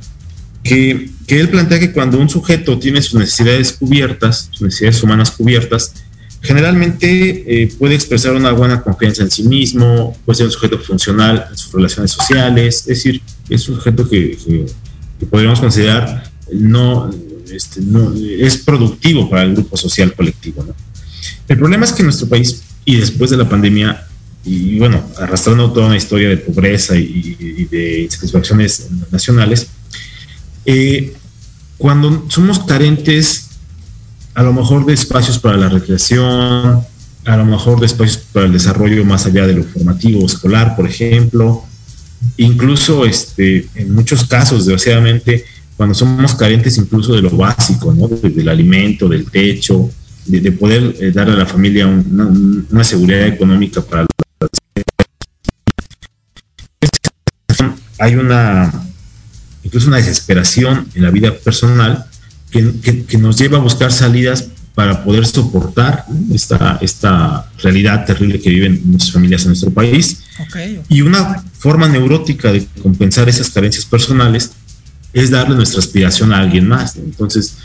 [0.62, 5.30] Que, que él plantea que cuando un sujeto tiene sus necesidades cubiertas, sus necesidades humanas
[5.30, 5.94] cubiertas,
[6.40, 11.46] generalmente eh, puede expresar una buena confianza en sí mismo, puede ser un sujeto funcional
[11.50, 14.38] en sus relaciones sociales, es decir, es un sujeto que,
[15.26, 17.10] podríamos considerar no,
[17.50, 20.64] este, no, es productivo para el grupo social colectivo.
[21.46, 24.06] El problema es que en nuestro país, y después de la pandemia,
[24.44, 29.68] y bueno, arrastrando toda una historia de pobreza y, de insatisfacciones nacionales,
[30.64, 31.14] eh,
[31.76, 33.48] cuando somos carentes
[34.34, 36.80] a lo mejor de espacios para la recreación,
[37.24, 40.88] a lo mejor de espacios para el desarrollo más allá de lo formativo escolar, por
[40.88, 41.64] ejemplo,
[42.36, 45.44] incluso este, en muchos casos, desgraciadamente,
[45.76, 48.08] cuando somos carentes incluso de lo básico, ¿no?
[48.08, 49.90] del alimento, del techo,
[50.26, 54.50] de, poder eh, darle a la familia una, seguridad económica para los
[57.98, 58.72] hay una
[59.64, 62.06] incluso una desesperación en la vida personal
[62.50, 68.80] que, nos lleva a buscar salidas para poder soportar esta, esta realidad terrible que viven
[68.84, 70.22] muchas familias en nuestro país.
[70.88, 74.52] Y una forma neurótica de compensar esas carencias personales
[75.12, 76.94] es darle nuestra aspiración a alguien más.
[76.94, 77.56] Entonces,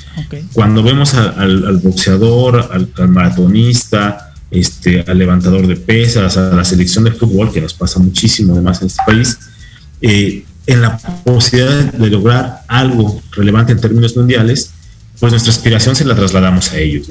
[0.54, 7.12] cuando vemos al, boxeador, al, maratonista, este, al levantador de pesas, a la selección de
[7.12, 9.38] fútbol, que nos pasa muchísimo además en este país,
[10.02, 14.72] eh, en la posibilidad de lograr algo relevante en términos mundiales,
[15.20, 17.10] pues nuestra aspiración se la trasladamos a ellos.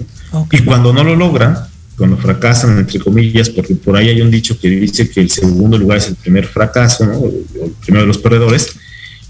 [0.51, 1.57] Y cuando no lo logran,
[1.97, 5.79] cuando fracasan, entre comillas, porque por ahí hay un dicho que dice que el segundo
[5.79, 7.25] lugar es el primer fracaso, ¿no?
[7.25, 8.75] el primero de los perdedores,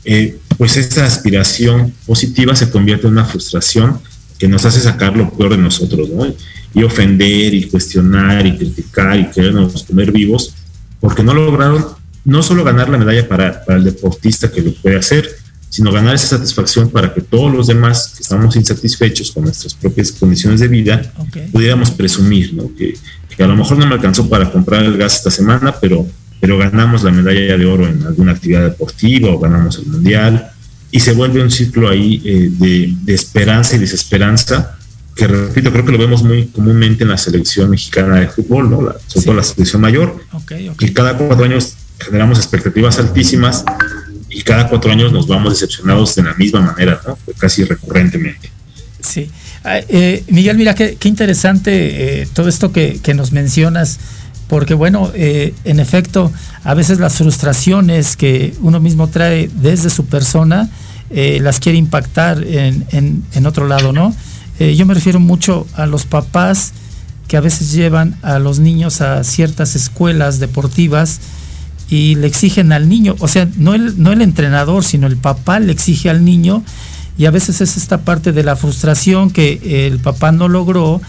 [0.05, 4.01] eh, pues esa aspiración positiva se convierte en una frustración
[4.39, 6.27] que nos hace sacar lo peor de nosotros, ¿no?
[6.75, 10.55] Y ofender y cuestionar y criticar y querernos comer vivos,
[11.01, 11.87] porque no lograron
[12.25, 15.29] no solo ganar la medalla para, el deportista que lo puede hacer,
[15.73, 20.13] sino ganar esa satisfacción para que todos los demás que estamos insatisfechos con nuestras propias
[20.13, 21.01] condiciones de vida
[21.51, 22.71] pudiéramos presumir, ¿no?
[22.77, 22.95] Que,
[23.35, 26.07] que, a lo mejor no me alcanzó para comprar el gas esta semana, pero
[26.43, 30.51] pero ganamos la medalla de oro en alguna actividad deportiva o ganamos el mundial.
[30.91, 34.77] Y se vuelve un ciclo ahí eh, de, esperanza y desesperanza
[35.15, 38.79] que repito creo que lo vemos muy comúnmente en la selección mexicana de fútbol no
[39.07, 40.17] sobre todo la selección mayor.
[40.81, 43.65] Y cada cuatro años generamos expectativas altísimas
[44.33, 48.51] y cada cuatro años nos vamos decepcionados de la misma manera no casi recurrentemente.
[49.01, 49.31] Sí.
[49.65, 53.99] Ah, eh, Miguel mira qué, interesante eh, todo esto que, que nos mencionas
[54.53, 56.31] porque bueno, eh, en efecto,
[56.63, 60.69] a veces las frustraciones que uno mismo trae desde su persona
[61.09, 64.15] eh, las quiere impactar en, otro lado, ¿no?
[64.59, 66.75] Yo me refiero mucho a los papás
[67.29, 71.21] que a veces llevan a los niños a ciertas escuelas deportivas
[71.93, 75.61] y le exigen al niño, o sea, no el, no el entrenador, sino el papá
[75.61, 76.65] le exige al niño
[77.19, 81.03] y a veces es esta parte de la frustración que el papá no logró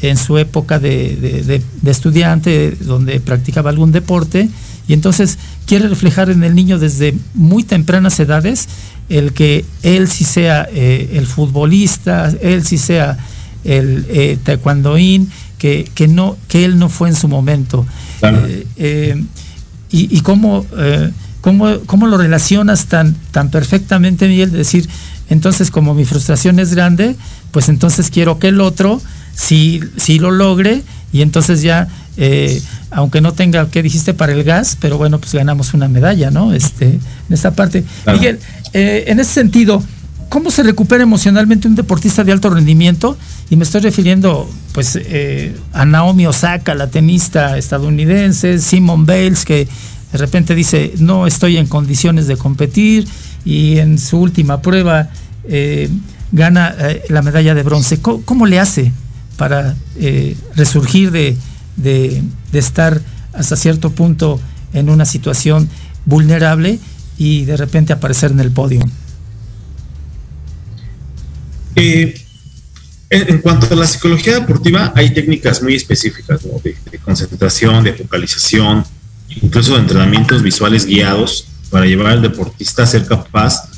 [0.00, 4.48] en su época de, estudiante donde practicaba algún deporte
[4.88, 8.66] y entonces quiere reflejar en el niño desde muy tempranas edades
[9.10, 13.18] el que él sí sea eh, el futbolista, él sí sea
[13.64, 17.84] el eh, taekwondoín, que, que, no, que él no fue en su momento.
[18.78, 19.22] Eh,
[19.90, 20.66] y, y cómo,
[21.40, 24.88] cómo, lo relacionas tan, tan perfectamente, Miguel, decir,
[25.28, 27.16] entonces como mi frustración es grande,
[27.50, 29.00] pues entonces quiero que el otro
[29.34, 34.44] si si lo logre y entonces ya, eh, aunque no tenga, ¿qué dijiste para el
[34.44, 34.76] gas?
[34.80, 36.52] Pero bueno, pues ganamos una medalla, ¿no?
[36.52, 37.00] Este, en
[37.30, 37.84] esta parte.
[38.06, 38.38] Miguel,
[38.72, 39.82] eh, en ese sentido,
[40.30, 43.18] ¿cómo se recupera emocionalmente un deportista de alto rendimiento?
[43.50, 49.68] Y me estoy refiriendo pues eh, a Naomi Osaka, la tenista estadounidense, Simon Bales, que
[50.12, 53.06] de repente dice, no estoy en condiciones de competir,
[53.44, 55.08] y en su última prueba
[56.32, 56.74] gana
[57.08, 58.00] la medalla de bronce.
[58.00, 58.92] ¿Cómo, le hace?
[59.40, 61.34] para eh, resurgir de,
[62.52, 63.00] estar
[63.32, 64.38] hasta cierto punto
[64.74, 65.66] en una situación
[66.04, 66.78] vulnerable
[67.16, 68.82] y de repente aparecer en el podio?
[71.76, 72.14] Eh,
[73.10, 78.84] en, cuanto a la psicología deportiva, hay técnicas muy específicas de, concentración, de focalización,
[79.42, 83.68] incluso de entrenamientos visuales guiados para llevar al deportista a ser capaz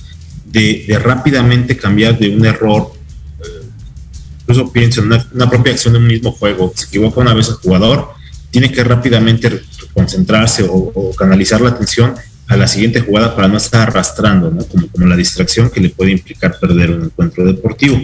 [0.44, 2.92] de, de rápidamente cambiar de un error
[4.42, 7.54] incluso pienso en una, propia acción de un mismo juego, se equivoca una vez el
[7.54, 8.10] jugador,
[8.50, 9.62] tiene que rápidamente
[9.94, 12.14] concentrarse o, canalizar la atención
[12.48, 14.64] a la siguiente jugada para no estar arrastrando, ¿no?
[14.66, 18.00] como, como la distracción que le puede implicar perder un encuentro deportivo.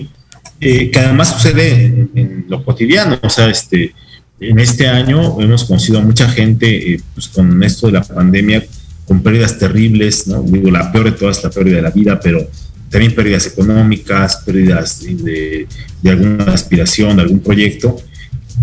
[0.60, 3.94] Eh, que además sucede en, lo cotidiano, o sea, este,
[4.40, 8.64] en este año hemos conocido a mucha gente eh, pues con esto de la pandemia,
[9.06, 10.42] con pérdidas terribles, ¿no?
[10.42, 12.44] digo, la peor de todas, la pérdida de la vida, pero
[12.90, 15.66] también pérdidas económicas, pérdidas de,
[16.04, 17.96] alguna aspiración, de algún proyecto,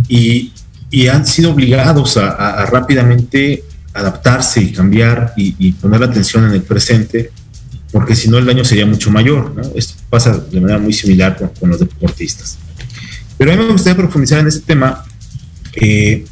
[0.08, 0.52] y,
[1.12, 3.66] han sido obligados a, rápidamente
[3.96, 7.32] adaptarse y cambiar y, poner la atención en el presente,
[7.92, 9.56] porque si no el daño sería mucho mayor.
[9.74, 12.58] Esto pasa de manera muy similar con, los deportistas.
[13.38, 15.06] Pero a mí me gustaría profundizar en ese tema,
[15.76, 16.26] eh,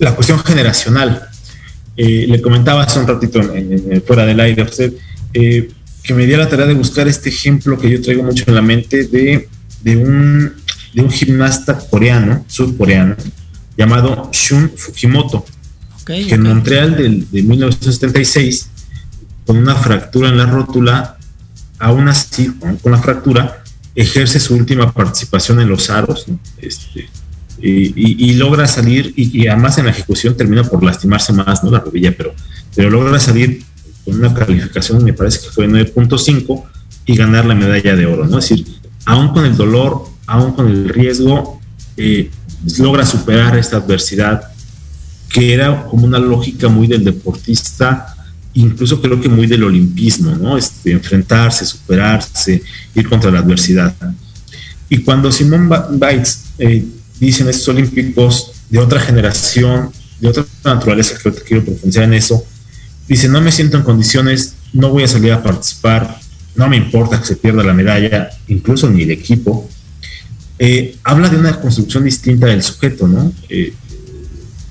[0.00, 1.28] la cuestión generacional.
[1.96, 4.92] Eh, le comentaba hace un ratito en, fuera del aire a usted
[5.34, 5.68] eh,
[6.02, 8.62] que me dio la tarea de buscar este ejemplo que yo traigo mucho en la
[8.62, 9.48] mente de,
[9.82, 10.52] de, un,
[10.94, 13.16] de un gimnasta coreano, surcoreano,
[13.76, 15.44] llamado Shun Fujimoto,
[16.08, 18.70] que en Montreal de 1976,
[19.46, 21.18] con una fractura en la rótula,
[21.78, 22.50] aún así,
[22.82, 23.62] con la fractura,
[23.94, 26.26] ejerce su última participación en los aros,
[26.60, 27.08] este,
[27.60, 31.70] y, logra salir, y, además en la ejecución termina por lastimarse más, ¿no?
[31.70, 32.34] La rodilla, pero,
[32.74, 33.62] pero logra salir
[34.04, 36.64] con una calificación, me parece que fue 9.5,
[37.06, 38.38] y ganar la medalla de oro, ¿no?
[38.38, 38.66] Es decir,
[39.04, 41.60] aún con el dolor, aún con el riesgo,
[41.96, 42.30] eh,
[42.78, 44.47] logra superar esta adversidad
[45.38, 48.16] que era como una lógica muy del deportista,
[48.54, 50.58] incluso creo que muy del olimpismo, ¿no?
[50.58, 52.60] Este, enfrentarse, superarse,
[52.92, 53.94] ir contra la adversidad.
[54.88, 56.84] Y cuando Simón Bites eh,
[57.20, 62.14] dice en estos olímpicos de otra generación, de otra naturaleza, creo que quiero profundizar en
[62.14, 62.44] eso,
[63.06, 66.18] dice, no me siento en condiciones, no voy a salir a participar,
[66.56, 69.70] no me importa que se pierda la medalla, incluso ni el equipo.
[70.58, 73.32] Eh, habla de una construcción distinta del sujeto, ¿no?
[73.48, 73.72] Eh,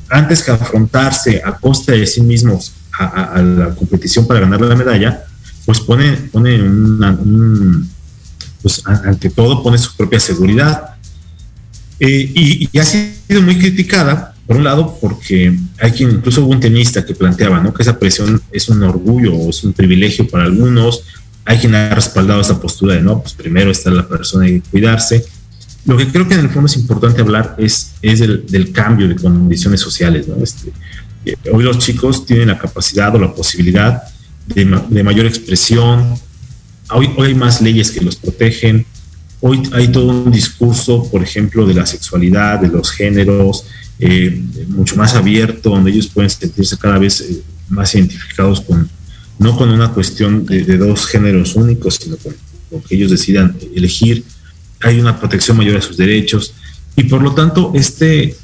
[0.10, 5.24] antes que afrontarse a costa de sí mismos a, la competición para ganar la medalla,
[5.66, 7.90] pues pone, pone un,
[8.62, 10.96] pues ante todo pone su propia seguridad.
[12.00, 16.60] Eh, y, ha sido muy criticada, por un lado, porque hay quien, incluso hubo un
[16.60, 17.74] tenista que planteaba, ¿no?
[17.74, 21.04] Que esa presión es un orgullo o es un privilegio para algunos.
[21.44, 25.26] Hay quien ha respaldado esa postura de, no, pues primero está la persona y cuidarse.
[25.88, 29.16] Lo que creo que en el fondo es importante hablar es, es del, cambio de
[29.16, 30.28] condiciones sociales.
[30.28, 30.36] ¿no?
[30.44, 30.74] Este,
[31.26, 34.04] eh, hoy los chicos tienen la capacidad o la posibilidad
[34.48, 36.16] de, mayor expresión.
[36.92, 38.86] Hoy, hoy hay más leyes que los protegen.
[39.40, 43.64] Hoy hay todo un discurso, por ejemplo, de la sexualidad, de los géneros,
[44.00, 48.90] eh, mucho más abierto, donde ellos pueden sentirse cada vez eh, más identificados con,
[49.40, 52.36] no con una cuestión de, de, dos géneros únicos, sino con
[52.72, 54.26] lo que ellos decidan elegir
[54.82, 56.54] hay una protección mayor a sus derechos
[56.96, 58.36] y por lo tanto este,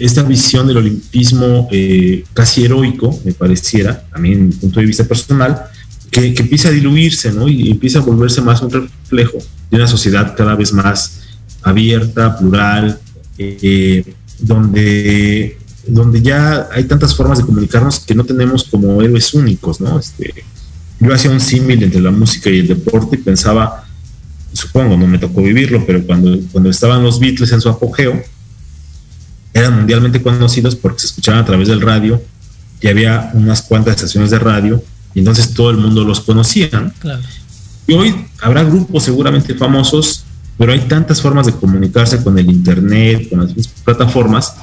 [0.00, 5.04] esta visión del olimpismo eh, casi heroico, me pareciera, mí en mi punto de vista
[5.04, 5.62] personal,
[6.10, 7.48] que, empieza a diluirse ¿no?
[7.48, 9.38] y empieza a volverse más un reflejo
[9.70, 11.20] de una sociedad cada vez más
[11.62, 12.98] abierta, plural,
[13.38, 14.04] eh,
[14.38, 19.80] donde, donde ya hay tantas formas de comunicarnos que no tenemos como héroes únicos.
[19.80, 19.98] ¿no?
[19.98, 20.44] Este,
[21.00, 23.81] yo hacía un símil entre la música y el deporte y pensaba
[24.52, 28.22] supongo, no me tocó vivirlo, pero cuando, cuando estaban los Beatles en su apogeo,
[29.54, 32.22] eran mundialmente conocidos porque se escuchaban a través del radio
[32.80, 34.82] y había unas cuantas estaciones de radio
[35.14, 36.92] y entonces todo el mundo los conocía.
[37.86, 40.24] Y hoy habrá grupos seguramente famosos,
[40.56, 44.54] pero hay tantas formas de comunicarse con el Internet, con las plataformas,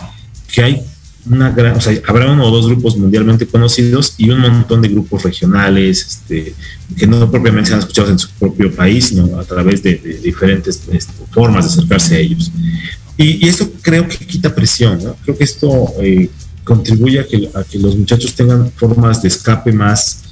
[0.52, 0.82] que hay
[1.26, 4.90] una gran, o sea, habrá uno o dos grupos mundialmente conocidos y un montón de
[4.90, 6.54] grupos regionales, este,
[6.98, 10.82] que no propiamente se han escuchado en su propio país, sino a través de, diferentes
[10.92, 12.52] este, formas de acercarse a ellos.
[13.18, 15.16] Y, esto creo que quita presión, ¿no?
[15.24, 16.30] Creo que esto eh,
[16.64, 20.24] contribuye a que, a que, los muchachos tengan formas de escape más,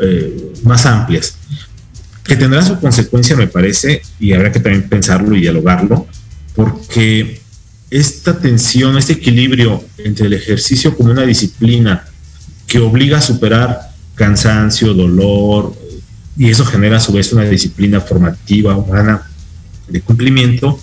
[0.00, 1.36] eh, más amplias,
[2.22, 6.06] que tendrá su consecuencia, me parece, y habrá que también pensarlo y dialogarlo,
[6.54, 7.40] porque
[7.90, 12.04] esta tensión, este equilibrio entre el ejercicio como una disciplina
[12.66, 15.74] que obliga a superar cansancio, dolor,
[16.36, 19.30] y eso genera a su vez una disciplina formativa, humana,
[19.88, 20.78] de cumplimiento,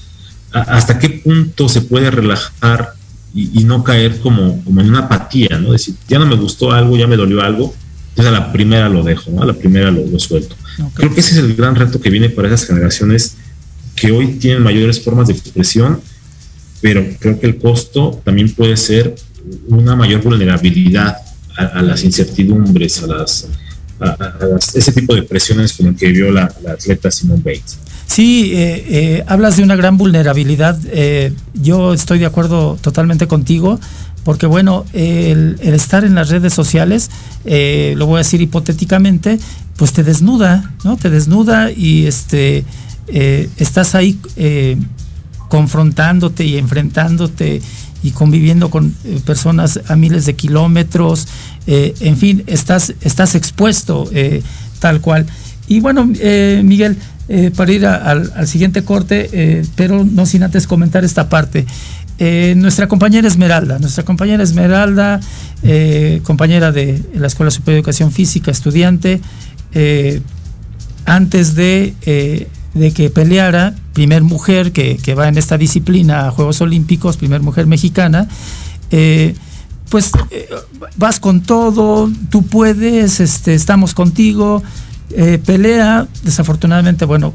[0.51, 2.93] hasta qué punto se puede relajar
[3.35, 5.71] y, no caer como, como en una apatía, ¿no?
[5.71, 7.73] Decir, ya no me gustó algo, ya me dolió algo,
[8.09, 9.41] entonces a la primera lo dejo, ¿no?
[9.41, 10.55] A la primera lo, lo suelto.
[10.93, 13.35] Creo que ese es el gran reto que viene para esas generaciones
[13.95, 15.99] que hoy tienen mayores formas de expresión
[16.83, 19.15] pero creo que el costo también puede ser
[19.69, 21.15] una mayor vulnerabilidad
[21.55, 23.47] a, las incertidumbres, a las,
[24.75, 27.77] ese tipo de presiones con el que vio la, atleta Simone Bates.
[28.05, 30.77] Sí, eh, eh, hablas de una gran vulnerabilidad.
[30.87, 33.79] Eh, yo estoy de acuerdo totalmente contigo,
[34.25, 37.09] porque bueno, el, estar en las redes sociales,
[37.45, 39.39] lo voy a decir hipotéticamente,
[39.77, 40.97] pues te desnuda, ¿no?
[40.97, 42.65] Te desnuda y este
[43.07, 44.19] estás ahí
[45.53, 47.61] confrontándote y enfrentándote
[48.01, 51.27] y conviviendo con eh, personas a miles de kilómetros,
[51.67, 54.41] eh, en fin, estás, estás expuesto eh,
[54.79, 55.27] tal cual.
[55.67, 56.97] Y bueno, Miguel,
[57.55, 61.67] para ir al, siguiente corte, pero no sin antes comentar esta parte.
[62.55, 65.21] nuestra compañera Esmeralda, nuestra compañera Esmeralda,
[66.23, 69.21] compañera de la Escuela Superior de Educación Física, estudiante,
[71.05, 71.93] antes de
[72.73, 77.67] de que peleara, primer mujer que, va en esta disciplina a Juegos Olímpicos, primer mujer
[77.67, 78.27] mexicana,
[78.91, 79.35] eh,
[79.89, 80.49] pues eh,
[80.97, 84.63] vas con todo, tú puedes, este, estamos contigo,
[85.11, 87.33] eh, pelea, desafortunadamente, bueno,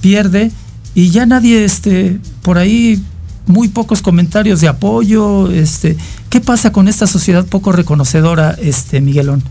[0.00, 0.50] pierde
[0.94, 3.02] y ya nadie, este, por ahí
[3.46, 5.96] muy pocos comentarios de apoyo, este,
[6.30, 9.42] ¿qué pasa con esta sociedad poco reconocedora, este, Miguelón?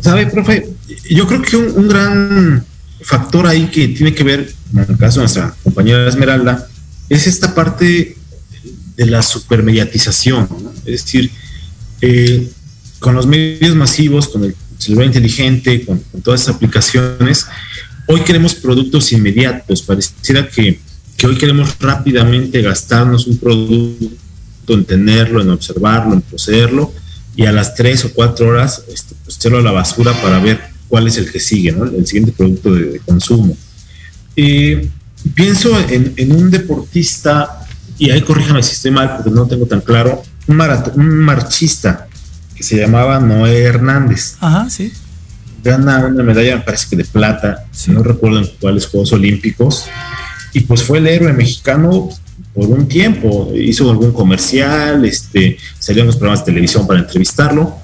[0.00, 0.68] Sabe, profe,
[1.08, 2.64] yo creo que un, gran
[3.02, 6.68] factor ahí que tiene que ver, en el caso de nuestra compañera Esmeralda,
[7.08, 8.16] es esta parte
[8.96, 10.48] de la supermediatización,
[10.84, 11.30] es decir,
[12.00, 12.48] eh,
[12.98, 17.46] con los medios masivos, con el celular inteligente, con, todas esas aplicaciones,
[18.06, 20.78] hoy queremos productos inmediatos, pareciera que,
[21.16, 26.92] que hoy queremos rápidamente gastarnos un producto en tenerlo, en observarlo, en poseerlo,
[27.34, 30.71] y a las tres o cuatro horas este, pues, echarlo a la basura para ver
[30.92, 31.86] cuál es el que sigue, ¿no?
[31.86, 33.56] el siguiente producto de, consumo.
[34.36, 34.90] Eh,
[35.34, 37.64] pienso en, un deportista,
[37.96, 42.08] y ahí corríjame si estoy mal porque no tengo tan claro, un, un marchista
[42.54, 44.36] que se llamaba Noé Hernández.
[44.38, 44.92] Ajá, sí.
[45.64, 49.86] Gana una medalla, me parece que de plata, no recuerdo en cuáles Juegos Olímpicos,
[50.52, 52.10] y pues fue el héroe mexicano
[52.52, 53.50] por un tiempo.
[53.54, 57.81] Hizo algún comercial, este, salió en los programas de televisión para entrevistarlo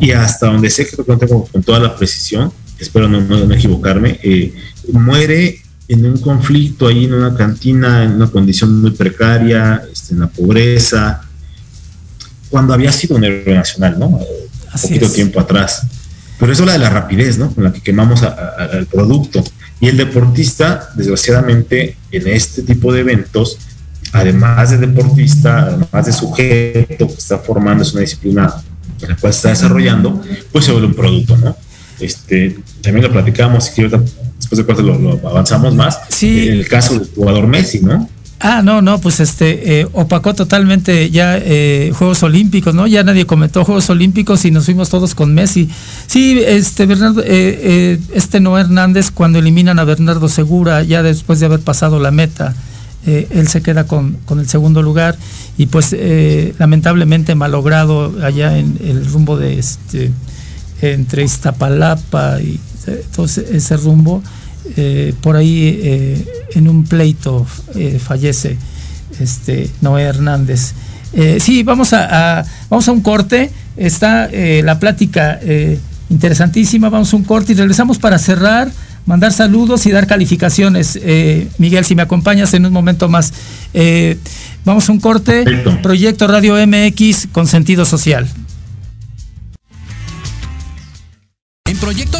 [0.00, 4.18] y hasta donde sé que lo tengo con toda la precisión, espero no, no, equivocarme,
[4.22, 4.52] eh,
[4.92, 10.20] muere en un conflicto ahí en una cantina, en una condición muy precaria, este, en
[10.20, 11.22] la pobreza,
[12.48, 14.06] cuando había sido un héroe nacional, ¿no?
[14.06, 14.26] Un
[14.80, 15.82] poquito tiempo atrás.
[16.38, 17.54] Pero eso la de la rapidez, ¿no?
[17.54, 19.44] Con la que quemamos al producto.
[19.80, 23.58] Y el deportista, desgraciadamente, en este tipo de eventos,
[24.12, 28.54] además de deportista, además de sujeto que está formando, es una disciplina
[29.08, 30.22] la cual está desarrollando,
[30.52, 31.56] pues se vuelve un producto, ¿no?
[32.00, 36.48] Este, también lo platicamos, y después de cuánto lo, avanzamos más, sí.
[36.48, 38.08] en el caso del jugador Messi, ¿no?
[38.42, 42.86] Ah, no, no, pues este, eh, opacó totalmente ya eh, Juegos Olímpicos, ¿no?
[42.86, 45.68] Ya nadie comentó Juegos Olímpicos y nos fuimos todos con Messi.
[46.06, 51.46] Sí, este, Bernardo, eh, este no Hernández, cuando eliminan a Bernardo Segura, ya después de
[51.46, 52.54] haber pasado la meta,
[53.06, 55.16] él se queda con, el segundo lugar
[55.56, 55.96] y pues
[56.58, 60.10] lamentablemente malogrado allá en el rumbo de este,
[60.82, 62.60] entre Iztapalapa y
[63.14, 64.22] todo ese rumbo
[64.76, 68.56] eh, por ahí eh, en un pleito eh, fallece
[69.18, 70.72] este Noé Hernández.
[71.40, 73.50] sí, vamos a, vamos a un corte.
[73.76, 75.40] Está la plática
[76.08, 76.88] interesantísima.
[76.88, 78.70] Vamos a un corte y regresamos para cerrar,
[79.06, 80.98] mandar saludos y dar calificaciones.
[81.58, 83.32] Miguel, si me acompañas en un momento más.
[84.64, 85.44] vamos a un corte.
[85.82, 88.28] Proyecto Radio MX con sentido social.
[91.80, 92.19] Proyecto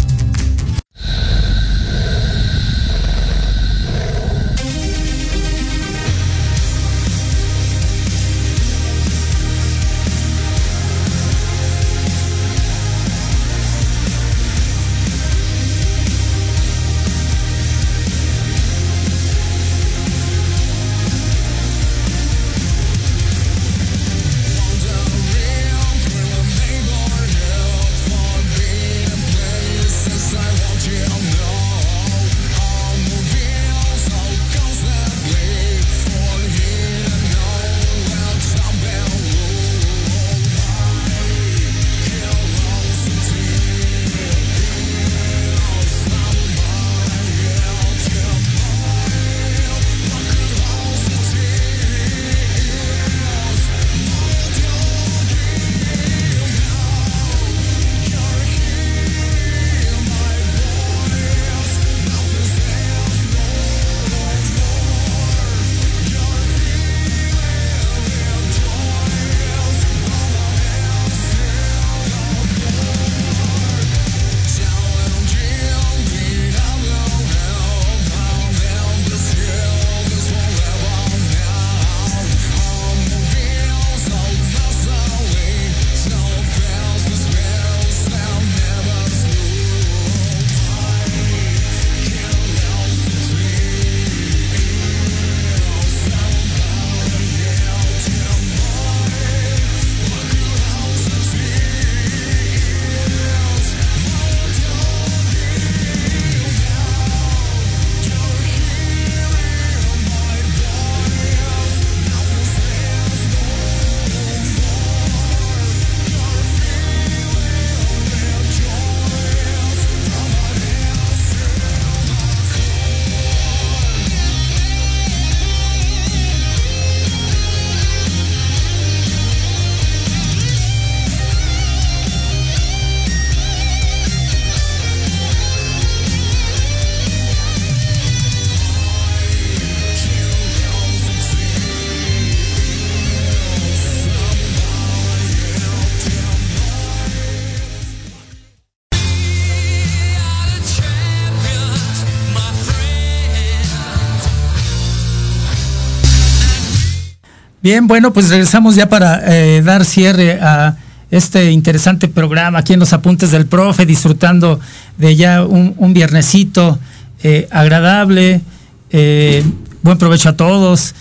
[157.63, 160.77] Bien, bueno, pues regresamos ya para eh, dar cierre a
[161.11, 164.59] este interesante programa aquí en los apuntes del profe, disfrutando
[164.97, 166.79] de ya un, viernesito
[167.21, 168.41] eh, agradable.
[168.89, 169.43] Eh,
[169.83, 170.95] buen provecho a todos,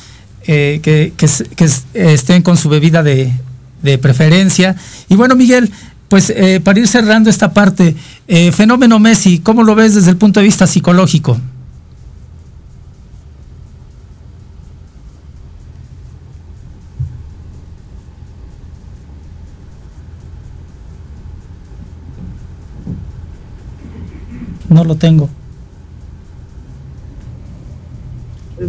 [0.44, 1.14] que,
[1.94, 3.32] estén con su bebida de,
[3.80, 4.76] de, preferencia.
[5.08, 5.70] Y bueno, Miguel,
[6.08, 6.30] pues
[6.62, 7.96] para ir cerrando esta parte,
[8.52, 11.40] fenómeno Messi, ¿cómo lo ves desde el punto de vista psicológico?
[24.70, 25.28] No lo tengo.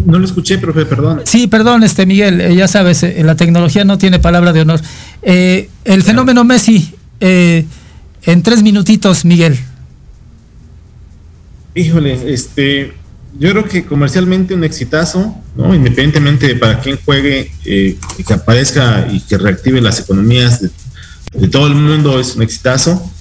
[0.05, 1.21] No lo escuché, profe, perdón.
[1.25, 4.81] Sí, perdón, este Miguel, eh, ya sabes, eh, la tecnología no tiene palabra de honor.
[5.21, 9.59] Eh, el fenómeno Messi, en tres minutitos, Miguel.
[11.75, 12.93] Híjole, este,
[13.37, 15.75] yo creo que comercialmente un exitazo, ¿no?
[15.75, 21.67] Independientemente de para quién juegue, y que aparezca y que reactive las economías de, todo
[21.67, 23.11] el mundo, es un exitazo.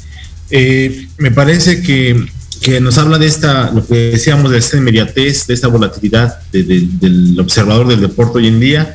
[1.18, 2.26] me parece que
[2.60, 7.36] que nos habla de esta, lo que decíamos, de esta inmediatez, de esta volatilidad del
[7.40, 8.94] observador del deporte hoy en día.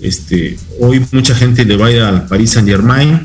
[0.00, 3.20] Este, hoy mucha gente le va a ir al Paris Saint Germain,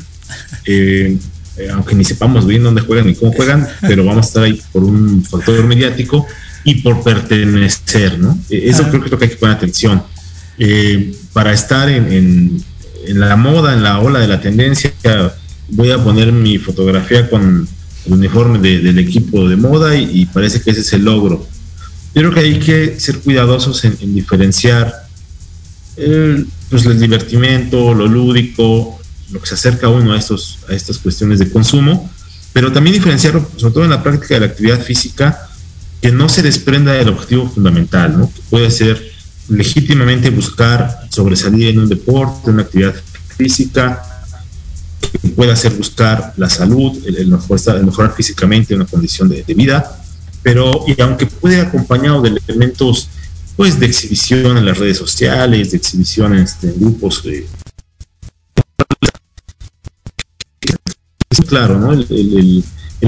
[0.64, 1.16] eh,
[1.56, 4.60] eh, aunque ni sepamos bien dónde juegan ni cómo juegan, pero vamos a estar ahí
[4.72, 6.26] por un factor mediático
[6.64, 8.38] y por pertenecer, ¿no?
[8.50, 10.02] Eh, eso creo que es lo que hay que poner atención.
[11.32, 12.62] para estar en,
[13.06, 14.92] en la moda, en la ola de la tendencia,
[15.68, 17.68] voy a poner mi fotografía con
[18.12, 21.46] uniforme del equipo de moda y, parece que ese es el logro.
[22.14, 24.92] Yo creo que hay que ser cuidadosos en, diferenciar
[25.96, 28.98] el, pues el divertimento, lo lúdico,
[29.30, 32.10] lo que se acerca uno a, estos, a estas cuestiones de consumo,
[32.52, 35.48] pero también diferenciarlo, sobre todo en la práctica de la actividad física,
[36.00, 39.12] que no se desprenda del objetivo fundamental, que puede ser
[39.48, 42.94] legítimamente buscar sobresalir en un deporte, en una actividad
[43.36, 44.02] física,
[45.00, 47.28] que pueda hacer buscar la salud, el,
[47.84, 50.00] mejorar físicamente una condición de, vida,
[50.42, 53.08] pero y aunque puede acompañado de elementos
[53.56, 57.46] pues de exhibición en las redes sociales, de exhibición en, este, grupos de
[61.30, 61.92] es claro, ¿no?
[61.92, 62.64] El,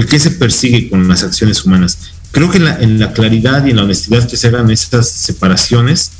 [0.09, 1.97] que se persigue con las acciones humanas.
[2.31, 5.09] Creo que en la, en la, claridad y en la honestidad que se hagan estas
[5.09, 6.11] separaciones,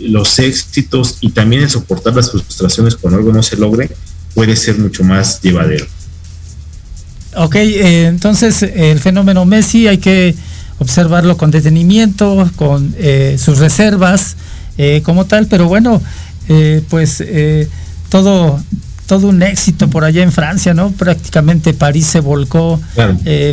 [0.00, 3.90] los éxitos y también el soportar las frustraciones cuando algo no se logre,
[4.36, 5.86] puede ser mucho más llevadero.
[7.36, 10.34] Ok, eh, entonces el fenómeno Messi hay que
[10.78, 14.36] observarlo con detenimiento, con eh, sus reservas
[14.76, 16.02] eh, como tal, pero bueno,
[16.90, 17.24] pues
[18.08, 18.62] todo,
[19.06, 20.92] todo un éxito por allá en Francia, ¿no?
[20.92, 22.80] Prácticamente París se volcó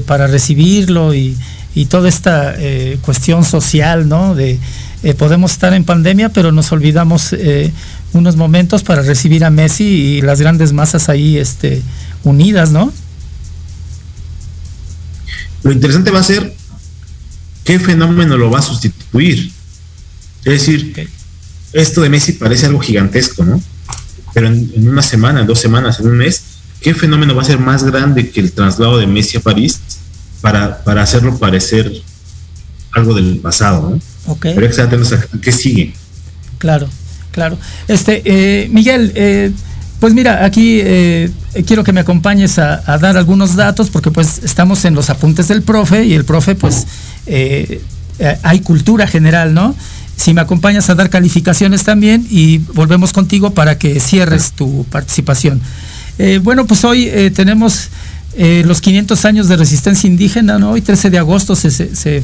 [0.06, 1.36] para recibirlo y,
[1.74, 2.56] y toda esta
[3.02, 4.36] cuestión social, ¿no?
[4.36, 4.60] De
[5.18, 7.34] podemos estar en pandemia, pero nos olvidamos
[8.14, 11.82] unos momentos para recibir a Messi y las grandes masas ahí este,
[12.24, 12.92] unidas, ¿no?
[15.64, 16.54] Lo interesante va a ser
[17.64, 19.52] qué fenómeno lo va a sustituir.
[20.46, 21.10] Es decir,
[21.72, 23.62] esto de Messi parece algo gigantesco, ¿no?
[24.34, 26.44] Pero en, una semana, en dos semanas, en un mes,
[26.82, 29.80] ¿qué fenómeno va a ser más grande que el traslado de Messi a París
[30.42, 31.92] para, para hacerlo parecer
[32.92, 34.34] algo del pasado, ¿no?
[34.34, 34.54] Okay.
[34.56, 34.70] Pero
[35.42, 35.94] ¿qué sigue?
[36.58, 36.88] Claro.
[37.34, 37.58] Claro.
[37.88, 39.52] Este, eh, Miguel, eh,
[40.00, 41.32] pues mira, aquí eh,
[41.66, 45.64] quiero que me acompañes a, dar algunos datos porque pues estamos en los apuntes del
[45.64, 46.86] profe y el profe pues
[48.44, 49.76] hay cultura general, ¿no?
[50.16, 55.60] Si me acompañas a dar calificaciones también y volvemos contigo para que cierres tu participación.
[56.44, 57.90] bueno, pues hoy tenemos
[58.38, 60.72] los 500 años de resistencia indígena, ¿no?
[60.72, 62.24] Hoy 13 de agosto se, se,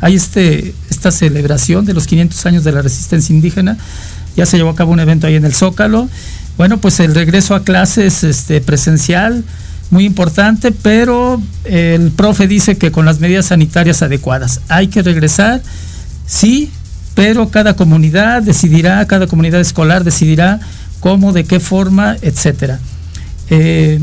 [0.00, 3.76] hay este, esta celebración de los 500 años de la resistencia indígena.
[4.36, 6.08] Ya se llevó a cabo un evento ahí en el Zócalo.
[6.56, 9.44] Bueno, pues el regreso a clases este, presencial,
[9.90, 14.60] muy importante, pero el profe dice que con las medidas sanitarias adecuadas.
[14.68, 15.62] Hay que regresar,
[16.26, 16.70] sí,
[17.14, 20.60] pero cada comunidad decidirá, cada comunidad escolar decidirá
[21.00, 22.78] cómo, de qué forma, etcétera.
[23.48, 23.98] Eh,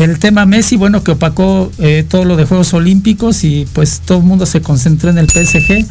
[0.00, 4.18] el tema Messi, bueno, que opacó eh, todo lo de Juegos Olímpicos y pues todo
[4.18, 5.86] el mundo se concentró en el PSG,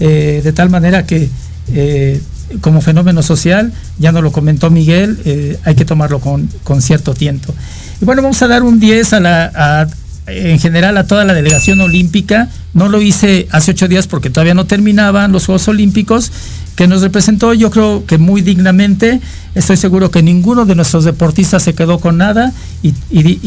[0.00, 1.30] eh, de tal manera que
[1.72, 2.20] eh,
[2.60, 6.48] como fenómeno social, ya no lo comentó Miguel, hay que tomarlo con,
[6.82, 7.54] cierto tiempo.
[8.00, 9.88] Y bueno, vamos a dar un 10 a la,
[10.26, 12.48] en general a toda la delegación olímpica.
[12.72, 16.32] No lo hice hace ocho días porque todavía no terminaban los Juegos Olímpicos,
[16.76, 19.20] que nos representó yo creo que muy dignamente.
[19.54, 22.52] Estoy seguro que ninguno de nuestros deportistas se quedó con nada
[22.82, 22.92] y,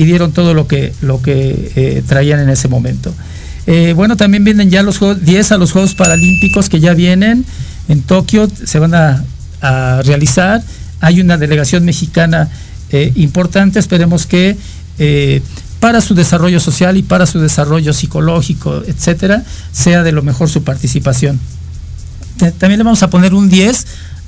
[0.04, 3.14] dieron todo lo que, lo que eh, traían en ese momento.
[3.66, 7.44] Eh, bueno, también vienen ya los Juegos, 10 a los Juegos Paralímpicos que ya vienen
[7.90, 9.24] en Tokio, se van a,
[10.06, 10.62] realizar.
[11.02, 12.48] Hay una delegación mexicana
[12.92, 14.56] eh, importante, esperemos que
[15.80, 20.64] para su desarrollo social y para su desarrollo psicológico, etcétera, sea de lo mejor su
[20.64, 21.40] participación.
[22.38, 23.86] También le vamos a poner un 10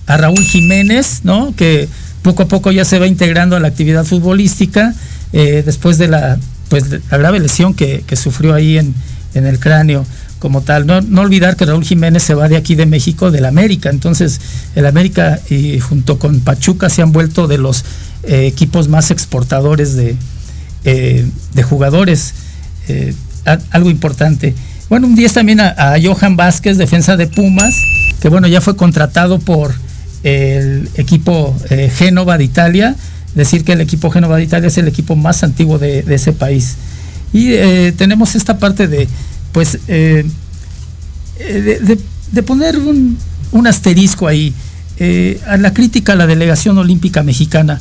[0.08, 1.54] a Raúl Jiménez, ¿no?
[1.56, 1.88] Que
[2.22, 4.94] poco a poco ya se va integrando a la actividad futbolística
[5.34, 6.38] eh, después de la,
[6.70, 8.96] pues, la grave lesión que, sufrió ahí en,
[9.34, 10.06] el cráneo
[10.40, 10.88] como tal.
[10.88, 13.90] No, no, olvidar que Raúl Jiménez se va de aquí de México, del América.
[13.90, 14.42] Entonces,
[14.76, 17.86] el América y junto con Pachuca se han vuelto de los
[18.24, 20.16] eh, equipos más exportadores de,
[20.84, 22.34] eh, de jugadores.
[23.72, 24.56] algo importante.
[24.90, 27.76] Bueno, un 10 también a, Johan Vázquez, defensa de Pumas,
[28.22, 29.74] que bueno, ya fue contratado por
[30.24, 31.56] el equipo
[31.96, 32.96] Génova de Italia
[33.36, 36.76] decir que el equipo Génova de Italia es el equipo más antiguo de, ese país.
[37.34, 39.08] Y eh, tenemos esta parte de,
[39.52, 40.26] pues, eh,
[41.40, 43.18] de, poner un,
[43.68, 44.54] asterisco ahí.
[45.02, 47.80] Eh, a la crítica a la delegación olímpica mexicana,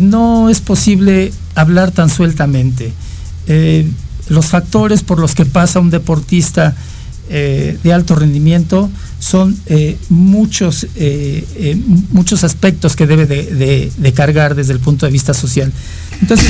[0.00, 2.92] no es posible hablar tan sueltamente.
[4.28, 6.74] los factores por los que pasa un deportista
[7.28, 8.90] de alto rendimiento
[9.24, 11.80] son eh, muchos, eh, eh,
[12.10, 15.72] muchos aspectos que debe de, cargar desde el punto de vista social.
[16.20, 16.46] Entonces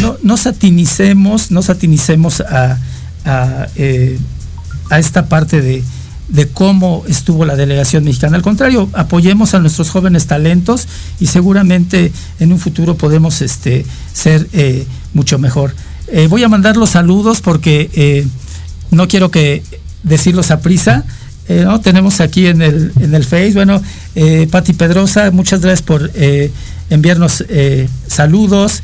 [0.00, 2.78] no, no, satinicemos, no satinicemos a,
[3.26, 3.66] a,
[4.98, 5.84] esta parte de,
[6.52, 8.36] cómo estuvo la delegación mexicana.
[8.36, 10.86] Al contrario, apoyemos a nuestros jóvenes talentos
[11.18, 14.46] y seguramente en un futuro podemos este, ser
[15.12, 15.74] mucho mejor.
[16.28, 18.26] voy a mandar los saludos porque
[18.90, 19.62] no quiero que
[20.02, 21.04] decirlos a prisa.
[21.48, 23.82] Eh, tenemos aquí en el, en el Face, bueno,
[24.14, 26.52] eh, Pati Pedrosa, muchas gracias por eh,
[26.90, 27.44] enviarnos
[28.06, 28.82] saludos.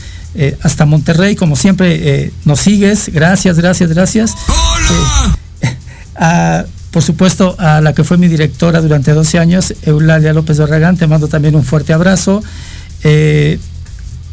[0.62, 3.11] hasta Monterrey, como siempre, nos sigues.
[3.12, 4.34] Gracias, gracias, gracias.
[6.97, 11.07] por supuesto, a la que fue mi directora durante 12 años, Eulalia López Barragán, te
[11.07, 12.42] mando también un fuerte abrazo.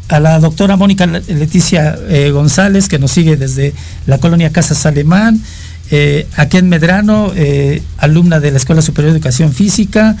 [0.08, 1.98] a la doctora Mónica Leticia
[2.32, 3.74] González, que nos sigue desde
[4.06, 5.42] la colonia Casas Alemán.
[5.90, 10.16] Eh, en Medrano, eh, alumna de la Escuela Superior de Educación Física.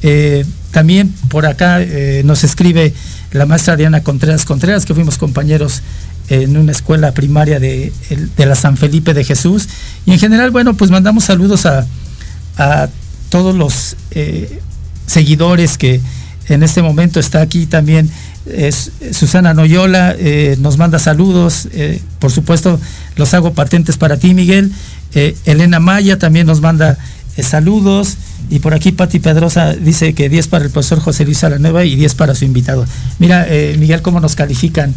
[0.00, 2.94] Eh, también por acá eh, nos escribe
[3.32, 5.82] la maestra Diana Contreras Contreras, que fuimos compañeros
[6.28, 7.92] en una escuela primaria de,
[8.36, 9.68] la San Felipe de Jesús.
[10.06, 11.86] Y en general, bueno, pues mandamos saludos a,
[13.30, 13.96] todos los
[15.06, 16.00] seguidores que
[16.48, 18.10] en este momento está aquí también.
[19.12, 20.14] Susana Noyola
[20.58, 21.68] nos manda saludos,
[22.18, 22.78] por supuesto
[23.16, 24.72] los hago patentes para ti Miguel,
[25.14, 26.96] eh, Elena Maya también nos manda
[27.36, 28.16] eh, saludos.
[28.50, 31.96] Y por aquí Pati Pedrosa dice que 10 para el profesor José Luis Salanueva y
[31.96, 32.84] 10 para su invitado.
[33.18, 34.94] Mira, eh, Miguel, cómo nos califican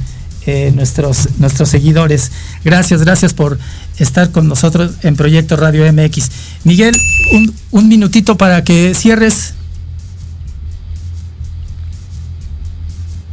[0.76, 2.32] nuestros, nuestros seguidores.
[2.64, 3.58] Gracias, gracias por
[3.98, 6.30] estar con nosotros en Proyecto Radio MX.
[6.64, 6.96] Miguel,
[7.32, 9.54] un, un minutito para que cierres.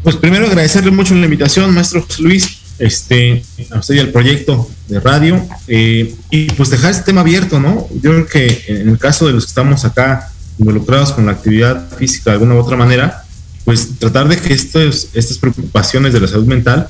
[0.02, 4.98] Pues primero agradecerle mucho la invitación, maestro Luis este, a usted y al proyecto de
[4.98, 7.86] radio, eh, y pues dejar este tema abierto, ¿no?
[7.94, 11.88] Yo creo que en el caso de los que estamos acá involucrados con la actividad
[11.96, 13.21] física de alguna u otra manera,
[13.64, 16.88] pues tratar de que estos, estas preocupaciones de la salud mental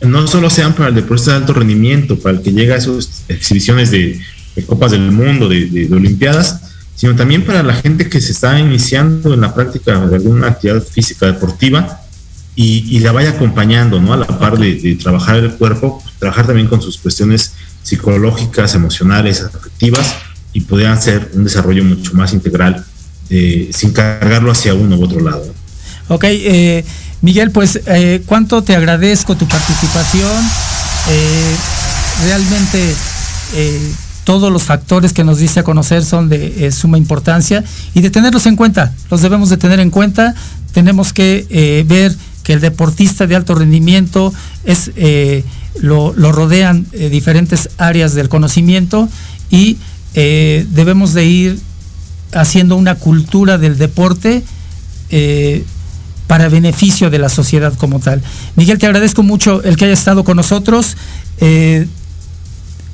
[0.00, 3.24] no solo sean para el deporte de alto rendimiento, para el que llega a esas
[3.28, 4.20] exhibiciones de,
[4.66, 6.60] Copas del Mundo, de, Olimpiadas,
[6.96, 10.82] sino también para la gente que se está iniciando en la práctica de alguna actividad
[10.82, 12.00] física deportiva
[12.56, 14.12] y, la vaya acompañando, ¿no?
[14.12, 17.52] A la par de, trabajar el cuerpo, trabajar también con sus cuestiones
[17.84, 20.16] psicológicas, emocionales, afectivas
[20.52, 22.84] y poder hacer un desarrollo mucho más integral
[23.30, 25.54] eh, sin cargarlo hacia uno u otro lado.
[26.08, 26.84] Ok, eh,
[27.22, 30.44] Miguel, pues eh, cuánto te agradezco tu participación.
[32.24, 32.94] realmente
[34.24, 38.44] todos los factores que nos dice a conocer son de suma importancia y de tenerlos
[38.46, 40.34] en cuenta, los debemos de tener en cuenta,
[40.72, 42.14] tenemos que ver
[42.48, 44.32] que el deportista de alto rendimiento
[44.64, 45.44] es, eh,
[45.82, 49.06] lo, rodean eh, diferentes áreas del conocimiento
[49.50, 49.76] y
[50.14, 51.58] eh, debemos de ir
[52.32, 54.42] haciendo una cultura del deporte
[56.28, 58.22] para beneficio de la sociedad como tal.
[58.54, 60.96] Miguel, te agradezco mucho el que haya estado con nosotros,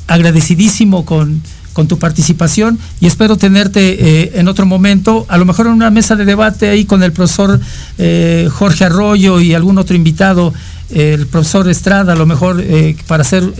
[0.06, 1.42] agradecidísimo con
[1.88, 6.16] tu participación y espero tenerte eh, en otro momento, a lo mejor en una mesa
[6.16, 7.60] de debate ahí con el profesor
[7.98, 10.54] eh, Jorge Arroyo y algún otro invitado,
[10.90, 13.52] el profesor Estrada, a lo mejor eh, para hacer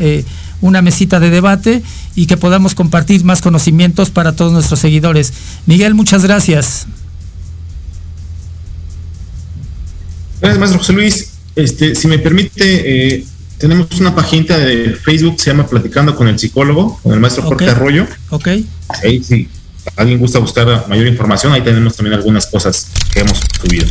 [0.61, 1.83] una mesita de debate
[2.15, 5.33] y que podamos compartir más conocimientos para todos nuestros seguidores.
[5.67, 6.87] Miguel, muchas gracias.
[10.45, 11.31] Gracias, maestro José Luis.
[11.57, 13.25] Este, si me permite,
[13.57, 17.71] tenemos una página de Facebook, se llama Platicando con el psicólogo, con el maestro Jorge
[17.71, 18.07] Arroyo.
[18.29, 18.49] Ok.
[19.03, 19.49] Ahí sí.
[19.97, 23.87] alguien gusta buscar mayor información, ahí tenemos también algunas cosas que hemos subido.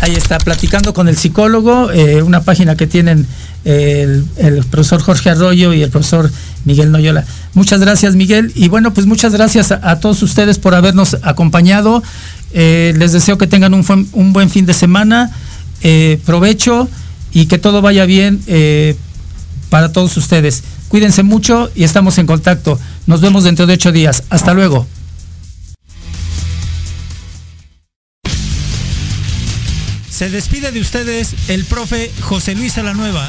[0.00, 3.26] Ahí está, platicando con el psicólogo, eh, una página que tienen
[3.66, 4.24] el,
[4.70, 6.30] profesor Jorge Arroyo y el profesor
[6.64, 7.26] Miguel Noyola.
[7.52, 8.50] Muchas gracias, Miguel.
[8.54, 12.02] Y bueno, pues muchas gracias a, todos ustedes por habernos acompañado.
[12.54, 15.30] Eh, les deseo que tengan un, un buen fin de semana,
[15.82, 16.88] eh, provecho
[17.32, 18.40] y que todo vaya bien
[19.70, 20.62] para todos ustedes.
[20.88, 22.78] Cuídense mucho y estamos en contacto.
[23.06, 24.24] Nos vemos dentro de ocho días.
[24.30, 24.86] Hasta luego.
[30.18, 33.28] Se despide de ustedes el profe José Luis Alanueva.